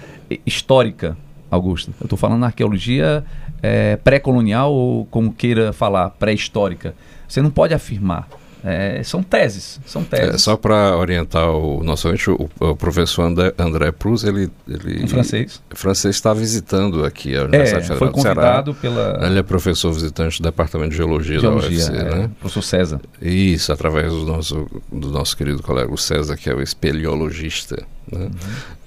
histórica, 0.44 1.16
Augusto, 1.48 1.94
eu 2.00 2.06
estou 2.06 2.18
falando 2.18 2.40
na 2.40 2.46
arqueologia 2.46 3.24
é, 3.62 3.96
pré-colonial 3.96 4.72
ou 4.72 5.06
como 5.06 5.32
queira 5.32 5.72
falar, 5.72 6.10
pré-histórica. 6.10 6.94
Você 7.28 7.42
não 7.42 7.50
pode 7.50 7.74
afirmar. 7.74 8.28
É, 8.68 9.00
são 9.04 9.22
teses, 9.22 9.80
são 9.86 10.02
teses. 10.02 10.34
É, 10.34 10.38
só 10.38 10.56
para 10.56 10.96
orientar 10.96 11.50
o 11.50 11.84
nosso 11.84 12.08
ouvinte, 12.08 12.28
o, 12.28 12.50
o, 12.58 12.74
professor 12.74 13.22
André, 13.22 13.54
André 13.56 13.92
Prus, 13.92 14.24
ele, 14.24 14.50
ele... 14.66 15.04
Em 15.04 15.06
francês. 15.06 15.62
francês 15.70 16.16
está 16.16 16.34
visitando 16.34 17.04
aqui 17.04 17.36
a 17.36 17.44
Universidade 17.44 17.84
é, 17.84 17.88
Federal 17.88 17.98
foi 17.98 18.10
convidado 18.10 18.74
pela... 18.74 19.24
Ele 19.24 19.38
é 19.38 19.42
professor 19.44 19.92
visitante 19.92 20.42
do 20.42 20.44
Departamento 20.44 20.90
de 20.90 20.96
Geologia, 20.96 21.38
Geologia 21.38 21.86
da 21.86 21.92
UFC, 21.92 21.96
é, 21.96 22.18
né? 22.18 22.30
Professor 22.40 22.62
César. 22.62 23.00
Isso, 23.22 23.72
através 23.72 24.12
do 24.12 24.24
nosso, 24.24 24.66
do 24.90 25.10
nosso 25.12 25.36
querido 25.36 25.62
colega 25.62 25.92
o 25.92 25.98
César, 25.98 26.36
que 26.36 26.50
é 26.50 26.54
o 26.54 26.60
espeleologista. 26.60 27.86
Né? 28.10 28.26
Uhum. 28.26 28.30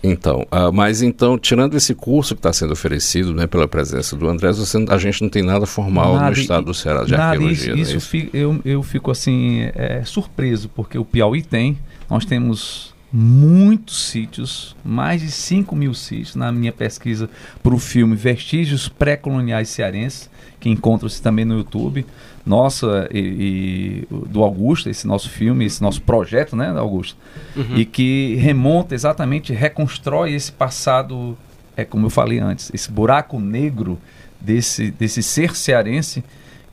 Então, 0.01 0.47
uh, 0.51 0.71
mas 0.71 1.01
então, 1.01 1.37
tirando 1.37 1.75
esse 1.75 1.93
curso 1.93 2.33
que 2.33 2.39
está 2.39 2.53
sendo 2.53 2.71
oferecido 2.71 3.33
né, 3.33 3.47
pela 3.47 3.67
presença 3.67 4.15
do 4.15 4.27
André, 4.27 4.51
você, 4.53 4.77
a 4.89 4.97
gente 4.97 5.21
não 5.21 5.29
tem 5.29 5.43
nada 5.43 5.65
formal 5.65 6.15
nada, 6.15 6.27
no 6.27 6.33
estado 6.33 6.65
do 6.65 6.73
Ceará 6.73 7.03
de 7.03 7.11
nada, 7.11 7.31
arqueologia. 7.31 7.73
Isso, 7.73 7.93
é 7.93 7.97
isso, 7.97 8.17
isso? 8.17 8.29
eu, 8.33 8.59
eu 8.63 8.81
fico 8.81 9.11
assim 9.11 9.69
é, 9.75 10.01
surpreso, 10.05 10.69
porque 10.69 10.97
o 10.97 11.03
Piauí 11.03 11.41
tem, 11.41 11.77
nós 12.09 12.23
temos 12.23 12.93
muitos 13.11 14.07
sítios, 14.09 14.75
mais 14.85 15.21
de 15.21 15.31
5 15.31 15.75
mil 15.75 15.93
sítios 15.93 16.35
na 16.35 16.51
minha 16.51 16.71
pesquisa 16.71 17.29
para 17.61 17.73
o 17.73 17.79
filme 17.79 18.15
Vestígios 18.15 18.87
Pré-Coloniais 18.87 19.69
Cearenses, 19.69 20.29
que 20.59 20.69
encontra-se 20.69 21.21
também 21.21 21.43
no 21.43 21.57
YouTube 21.57 22.05
nossa 22.45 23.07
e, 23.11 24.05
e, 24.11 24.15
do 24.27 24.43
Augusto, 24.43 24.89
esse 24.89 25.05
nosso 25.05 25.29
filme, 25.29 25.65
esse 25.65 25.81
nosso 25.81 26.01
projeto, 26.01 26.55
né, 26.55 26.69
Augusto? 26.77 27.17
Uhum. 27.55 27.77
E 27.77 27.85
que 27.85 28.35
remonta 28.35 28.95
exatamente, 28.95 29.53
reconstrói 29.53 30.33
esse 30.33 30.51
passado, 30.51 31.37
é 31.75 31.85
como 31.85 32.05
eu 32.05 32.09
falei 32.09 32.39
antes, 32.39 32.71
esse 32.73 32.91
buraco 32.91 33.39
negro 33.39 33.99
desse, 34.39 34.91
desse 34.91 35.21
ser 35.21 35.55
cearense 35.55 36.23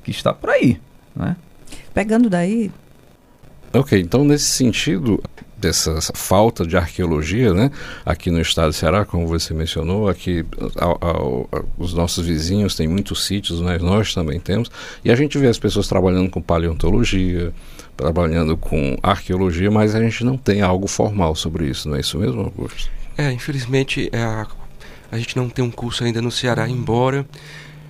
que 0.03 0.11
está 0.11 0.33
por 0.33 0.51
aí, 0.51 0.81
né? 1.15 1.37
Pegando 1.93 2.31
daí... 2.31 2.71
Ok, 3.73 4.01
então 4.01 4.25
nesse 4.25 4.47
sentido, 4.47 5.23
dessa 5.67 6.01
falta 6.15 6.65
de 6.65 6.77
arqueologia, 6.77 7.53
né? 7.53 7.71
Aqui 8.05 8.31
no 8.31 8.41
estado 8.41 8.69
do 8.69 8.73
Ceará, 8.73 9.05
como 9.05 9.27
você 9.27 9.53
mencionou, 9.53 10.09
aqui 10.09 10.45
os 11.77 11.93
nossos 11.93 12.25
vizinhos 12.25 12.75
têm 12.75 12.87
muitos 12.87 13.25
sítios, 13.25 13.61
né? 13.61 13.79
nós 13.79 14.15
também 14.15 14.39
temos, 14.39 14.71
e 15.05 15.11
a 15.11 15.17
gente 15.17 15.37
vê 15.39 15.49
as 15.49 15.59
pessoas 15.59 15.89
trabalhando 15.89 16.31
com 16.31 16.41
paleontologia, 16.41 17.53
trabalhando 17.97 18.57
com 18.57 18.97
arqueologia, 19.03 19.71
mas 19.71 19.95
a 19.95 20.01
gente 20.01 20.25
não 20.25 20.37
tem 20.37 20.63
algo 20.63 20.87
formal 20.87 21.35
sobre 21.35 21.67
isso, 21.67 21.89
não 21.89 21.97
é 21.97 22.01
isso 22.01 22.19
mesmo, 22.19 22.41
Augusto? 22.41 22.91
É, 23.19 23.33
infelizmente 23.33 24.09
é 24.13 24.23
a, 24.23 24.47
a 25.11 25.19
gente 25.19 25.37
não 25.37 25.49
tem 25.49 25.65
um 25.65 25.71
curso 25.71 26.05
ainda 26.05 26.23
no 26.23 26.31
Ceará, 26.31 26.69
embora 26.69 27.27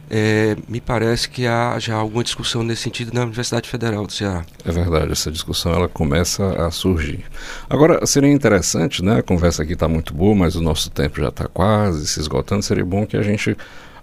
é, 0.09 0.57
me 0.69 0.81
parece 0.81 1.29
que 1.29 1.47
há 1.47 1.79
já 1.79 1.97
alguma 1.97 2.23
discussão 2.23 2.63
nesse 2.63 2.83
sentido 2.83 3.13
na 3.13 3.23
Universidade 3.23 3.69
Federal 3.69 4.07
do 4.07 4.13
Ceará. 4.13 4.45
É 4.65 4.71
verdade, 4.71 5.13
essa 5.13 5.31
discussão 5.31 5.73
ela 5.73 5.89
começa 5.89 6.45
a 6.65 6.71
surgir. 6.71 7.25
Agora, 7.69 8.07
seria 8.07 8.31
interessante, 8.31 9.05
né? 9.05 9.19
A 9.19 9.23
conversa 9.23 9.63
aqui 9.63 9.73
está 9.73 9.89
muito 9.89 10.15
boa, 10.15 10.35
mas 10.35 10.55
o 10.55 10.63
nosso 10.63 10.91
tempo 10.91 11.21
já 11.21 11.29
está 11.29 11.49
quase 11.49 12.07
se 12.07 12.21
esgotando. 12.21 12.63
Seria 12.63 12.85
bom 12.85 13.05
que 13.05 13.17
a 13.17 13.23
gente 13.23 13.57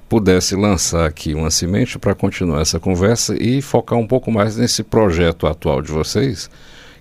pudesse 0.10 0.56
lançar 0.56 1.08
aqui 1.08 1.34
uma 1.34 1.50
semente 1.50 1.98
para 1.98 2.14
continuar 2.14 2.62
essa 2.62 2.80
conversa 2.80 3.36
e 3.42 3.62
focar 3.62 3.98
um 3.98 4.06
pouco 4.06 4.30
mais 4.30 4.58
nesse 4.58 4.84
projeto 4.84 5.48
atual 5.48 5.82
de 5.82 5.92
vocês, 5.92 6.50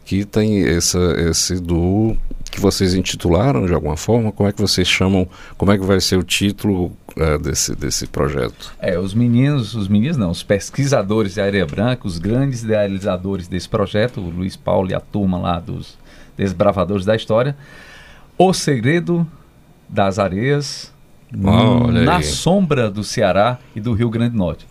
que 0.04 0.24
tem 0.24 0.64
essa, 0.64 0.98
esse 1.28 1.60
do 1.60 2.16
que 2.50 2.60
vocês 2.60 2.94
intitularam 2.94 3.66
de 3.66 3.72
alguma 3.72 3.96
forma? 3.96 4.30
Como 4.30 4.48
é 4.48 4.52
que 4.52 4.60
vocês 4.60 4.86
chamam? 4.86 5.26
Como 5.56 5.72
é 5.72 5.78
que 5.78 5.84
vai 5.84 6.00
ser 6.00 6.16
o 6.16 6.22
título 6.22 6.96
é, 7.16 7.38
desse, 7.38 7.74
desse 7.74 8.06
projeto? 8.06 8.72
É, 8.78 8.98
os 8.98 9.14
meninos, 9.14 9.74
os 9.74 9.88
meninos 9.88 10.16
não, 10.16 10.30
os 10.30 10.42
pesquisadores 10.42 11.34
de 11.34 11.40
Areia 11.40 11.66
Branca, 11.66 12.06
os 12.06 12.18
grandes 12.18 12.62
idealizadores 12.62 13.48
desse 13.48 13.68
projeto, 13.68 14.20
o 14.20 14.30
Luiz 14.30 14.56
Paulo 14.56 14.90
e 14.90 14.94
a 14.94 15.00
turma 15.00 15.38
lá 15.38 15.60
dos 15.60 15.98
Desbravadores 16.36 17.04
da 17.04 17.14
História, 17.14 17.56
O 18.38 18.52
Segredo 18.52 19.26
das 19.88 20.18
Areias 20.18 20.92
oh, 21.34 21.90
na 21.90 22.22
sombra 22.22 22.90
do 22.90 23.04
Ceará 23.04 23.58
e 23.76 23.80
do 23.80 23.92
Rio 23.92 24.08
Grande 24.08 24.30
do 24.30 24.38
Norte. 24.38 24.66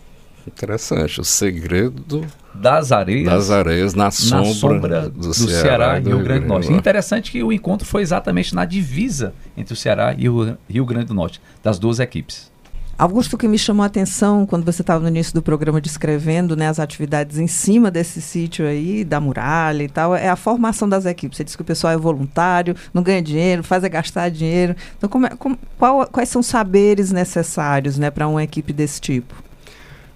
Interessante, 0.46 1.20
o 1.20 1.24
segredo 1.24 2.26
das 2.54 2.92
areias, 2.92 3.24
das 3.24 3.50
areias 3.50 3.94
na 3.94 4.10
sombra, 4.10 4.46
na 4.46 4.54
sombra 4.54 5.10
do, 5.10 5.28
do, 5.28 5.34
Ceará, 5.34 5.60
Ceará 5.60 5.98
e 5.98 6.00
do 6.02 6.10
Rio 6.10 6.24
Grande 6.24 6.40
do 6.40 6.48
Norte. 6.48 6.72
Interessante 6.72 7.30
que 7.30 7.42
o 7.42 7.52
encontro 7.52 7.86
foi 7.86 8.02
exatamente 8.02 8.54
na 8.54 8.64
divisa 8.64 9.34
entre 9.56 9.74
o 9.74 9.76
Ceará 9.76 10.14
e 10.16 10.28
o 10.28 10.56
Rio 10.68 10.84
Grande 10.84 11.06
do 11.06 11.14
Norte, 11.14 11.40
das 11.62 11.78
duas 11.78 11.98
equipes. 11.98 12.52
Augusto, 12.98 13.38
que 13.38 13.48
me 13.48 13.58
chamou 13.58 13.82
a 13.82 13.86
atenção 13.86 14.46
quando 14.46 14.64
você 14.64 14.82
estava 14.82 15.00
no 15.00 15.08
início 15.08 15.34
do 15.34 15.42
programa 15.42 15.80
descrevendo 15.80 16.54
né, 16.54 16.68
as 16.68 16.78
atividades 16.78 17.38
em 17.38 17.46
cima 17.46 17.90
desse 17.90 18.20
sítio 18.20 18.66
aí, 18.66 19.02
da 19.02 19.18
muralha 19.18 19.82
e 19.82 19.88
tal, 19.88 20.14
é 20.14 20.28
a 20.28 20.36
formação 20.36 20.88
das 20.88 21.06
equipes. 21.06 21.38
Você 21.38 21.44
disse 21.44 21.56
que 21.56 21.62
o 21.62 21.66
pessoal 21.66 21.92
é 21.94 21.96
voluntário, 21.96 22.76
não 22.92 23.02
ganha 23.02 23.22
dinheiro, 23.22 23.64
faz 23.64 23.82
é 23.82 23.88
gastar 23.88 24.28
dinheiro. 24.28 24.76
Então, 24.96 25.08
como 25.08 25.26
é, 25.26 25.30
como, 25.30 25.58
qual, 25.78 26.06
quais 26.06 26.28
são 26.28 26.40
os 26.40 26.46
saberes 26.46 27.10
necessários 27.10 27.98
né, 27.98 28.10
para 28.10 28.28
uma 28.28 28.44
equipe 28.44 28.72
desse 28.72 29.00
tipo? 29.00 29.34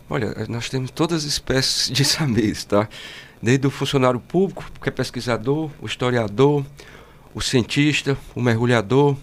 Olha, 0.08 0.34
nós 0.48 0.68
temos 0.68 0.90
todas 0.90 1.24
as 1.24 1.24
espécies 1.24 1.90
de 1.90 2.04
saberes, 2.04 2.64
tá? 2.64 2.88
Desde 3.42 3.66
o 3.66 3.70
funcionário 3.70 4.20
público, 4.20 4.64
que 4.80 4.88
é 4.88 4.92
pesquisador, 4.92 5.70
o 5.80 5.86
historiador, 5.86 6.64
o 7.34 7.40
cientista, 7.40 8.16
o 8.34 8.40
mergulhador, 8.40 9.16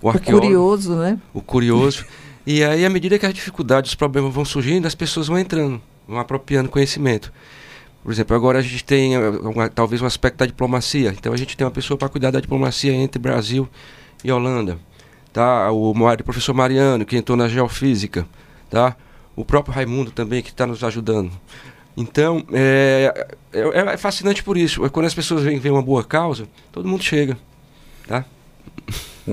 o 0.00 0.08
arqueólogo. 0.08 0.46
O 0.46 0.48
curioso, 0.48 0.96
né? 0.96 1.18
O 1.34 1.40
curioso. 1.40 2.04
e 2.46 2.62
aí, 2.62 2.84
à 2.84 2.90
medida 2.90 3.18
que 3.18 3.26
as 3.26 3.34
dificuldades, 3.34 3.90
os 3.90 3.94
problemas 3.94 4.32
vão 4.32 4.44
surgindo, 4.44 4.86
as 4.86 4.94
pessoas 4.94 5.26
vão 5.26 5.38
entrando, 5.38 5.80
vão 6.06 6.18
apropriando 6.18 6.68
conhecimento. 6.68 7.32
Por 8.04 8.12
exemplo, 8.12 8.36
agora 8.36 8.60
a 8.60 8.62
gente 8.62 8.84
tem 8.84 9.16
eh, 9.16 9.30
uma, 9.30 9.68
talvez 9.68 10.00
um 10.00 10.06
aspecto 10.06 10.36
da 10.36 10.46
diplomacia. 10.46 11.12
Então 11.18 11.32
a 11.32 11.36
gente 11.36 11.56
tem 11.56 11.66
uma 11.66 11.72
pessoa 11.72 11.98
para 11.98 12.08
cuidar 12.08 12.30
da 12.30 12.38
diplomacia 12.38 12.92
entre 12.92 13.18
Brasil 13.18 13.68
e 14.22 14.30
Holanda. 14.30 14.78
Tá? 15.32 15.72
O, 15.72 15.90
o 15.90 16.24
professor 16.24 16.54
Mariano, 16.54 17.04
que 17.04 17.16
entrou 17.16 17.36
na 17.36 17.48
geofísica. 17.48 18.24
Tá? 18.70 18.96
O 19.36 19.44
próprio 19.44 19.74
Raimundo 19.74 20.10
também, 20.10 20.42
que 20.42 20.48
está 20.48 20.66
nos 20.66 20.82
ajudando. 20.82 21.30
Então, 21.96 22.44
é, 22.52 23.26
é, 23.52 23.60
é, 23.60 23.96
fascinante 23.96 24.42
por 24.42 24.56
isso. 24.56 24.84
É 24.84 24.88
quando 24.88 25.06
as 25.06 25.14
pessoas 25.14 25.44
veem, 25.44 25.58
veem 25.58 25.74
uma 25.74 25.82
boa 25.82 26.02
causa, 26.02 26.48
todo 26.72 26.88
mundo 26.88 27.04
chega. 27.04 27.38
Tá? 28.06 28.24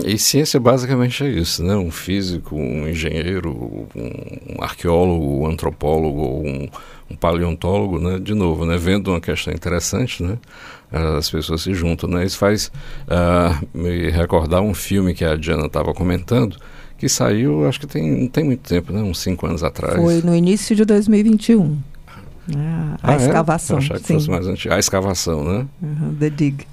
E 0.05 0.17
ciência 0.17 0.59
basicamente 0.59 1.23
é 1.23 1.29
isso, 1.29 1.63
né? 1.63 1.75
Um 1.75 1.91
físico, 1.91 2.55
um 2.55 2.87
engenheiro, 2.87 3.87
um 3.95 4.63
arqueólogo, 4.63 5.43
um 5.43 5.47
antropólogo, 5.47 6.41
um, 6.41 6.67
um 7.11 7.15
paleontólogo, 7.15 7.99
né? 7.99 8.17
De 8.17 8.33
novo, 8.33 8.65
né? 8.65 8.75
Vendo 8.75 9.11
uma 9.11 9.21
questão 9.21 9.53
interessante, 9.53 10.23
né? 10.23 10.39
As 10.91 11.29
pessoas 11.29 11.61
se 11.61 11.75
juntam, 11.75 12.09
né? 12.09 12.25
Isso 12.25 12.39
faz 12.39 12.71
uh, 13.07 13.67
me 13.71 14.09
recordar 14.09 14.61
um 14.61 14.73
filme 14.73 15.13
que 15.13 15.23
a 15.23 15.35
Diana 15.35 15.67
estava 15.67 15.93
comentando, 15.93 16.57
que 16.97 17.10
saiu, 17.10 17.67
acho 17.67 17.79
que 17.79 17.88
tem, 17.88 18.21
não 18.21 18.27
tem 18.27 18.43
muito 18.43 18.62
tempo, 18.62 18.93
né? 18.93 19.01
Uns 19.01 19.19
cinco 19.19 19.45
anos 19.45 19.63
atrás. 19.63 19.95
Foi 19.95 20.21
no 20.21 20.36
início 20.36 20.75
de 20.75 20.86
2021. 20.86 21.77
Ah, 22.56 22.97
a 23.01 23.12
ah, 23.12 23.13
é? 23.13 23.17
escavação. 23.17 23.77
É? 23.77 23.82
Que 23.82 23.99
sim. 23.99 24.13
fosse 24.15 24.29
mais 24.29 24.47
antigo. 24.47 24.73
A 24.73 24.79
escavação, 24.79 25.43
né? 25.43 25.67
Uhum, 25.82 26.15
the 26.15 26.29
Dig. 26.29 26.67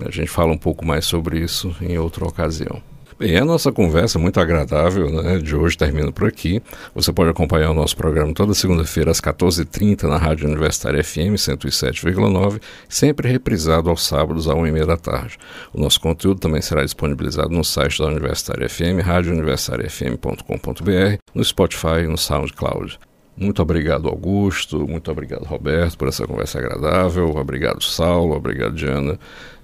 A 0.00 0.10
gente 0.10 0.28
fala 0.28 0.52
um 0.52 0.58
pouco 0.58 0.84
mais 0.84 1.04
sobre 1.04 1.38
isso 1.38 1.74
em 1.80 1.98
outra 1.98 2.24
ocasião. 2.26 2.80
Bem, 3.22 3.36
a 3.36 3.44
nossa 3.44 3.70
conversa 3.70 4.18
muito 4.18 4.40
agradável 4.40 5.08
né, 5.08 5.38
de 5.38 5.54
hoje 5.54 5.78
termina 5.78 6.10
por 6.10 6.26
aqui. 6.26 6.60
Você 6.92 7.12
pode 7.12 7.30
acompanhar 7.30 7.70
o 7.70 7.74
nosso 7.74 7.96
programa 7.96 8.34
toda 8.34 8.52
segunda-feira 8.52 9.12
às 9.12 9.20
14h30 9.20 10.08
na 10.08 10.16
Rádio 10.16 10.48
Universitária 10.48 11.04
FM 11.04 11.36
107,9, 11.36 12.60
sempre 12.88 13.30
reprisado 13.30 13.90
aos 13.90 14.04
sábados 14.04 14.48
às 14.48 14.56
1h30 14.56 14.86
da 14.86 14.96
tarde. 14.96 15.38
O 15.72 15.80
nosso 15.80 16.00
conteúdo 16.00 16.40
também 16.40 16.60
será 16.60 16.82
disponibilizado 16.82 17.50
no 17.50 17.62
site 17.62 18.00
da 18.00 18.06
Universitária 18.06 18.68
FM, 18.68 19.00
radiouniversitariafm.com.br, 19.04 21.18
no 21.32 21.44
Spotify 21.44 22.00
e 22.02 22.08
no 22.08 22.18
SoundCloud. 22.18 22.98
Muito 23.36 23.62
obrigado, 23.62 24.08
Augusto. 24.08 24.84
Muito 24.88 25.12
obrigado, 25.12 25.44
Roberto, 25.44 25.96
por 25.96 26.08
essa 26.08 26.26
conversa 26.26 26.58
agradável. 26.58 27.28
Obrigado, 27.36 27.84
Saulo. 27.84 28.34
Obrigado, 28.34 28.74
Diana. 28.74 29.16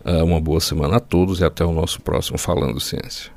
Uh, 0.04 0.24
uma 0.24 0.40
boa 0.40 0.60
semana 0.60 0.98
a 0.98 1.00
todos 1.00 1.40
e 1.40 1.44
até 1.44 1.64
o 1.64 1.72
nosso 1.72 2.00
próximo 2.00 2.38
Falando 2.38 2.78
Ciência. 2.78 3.36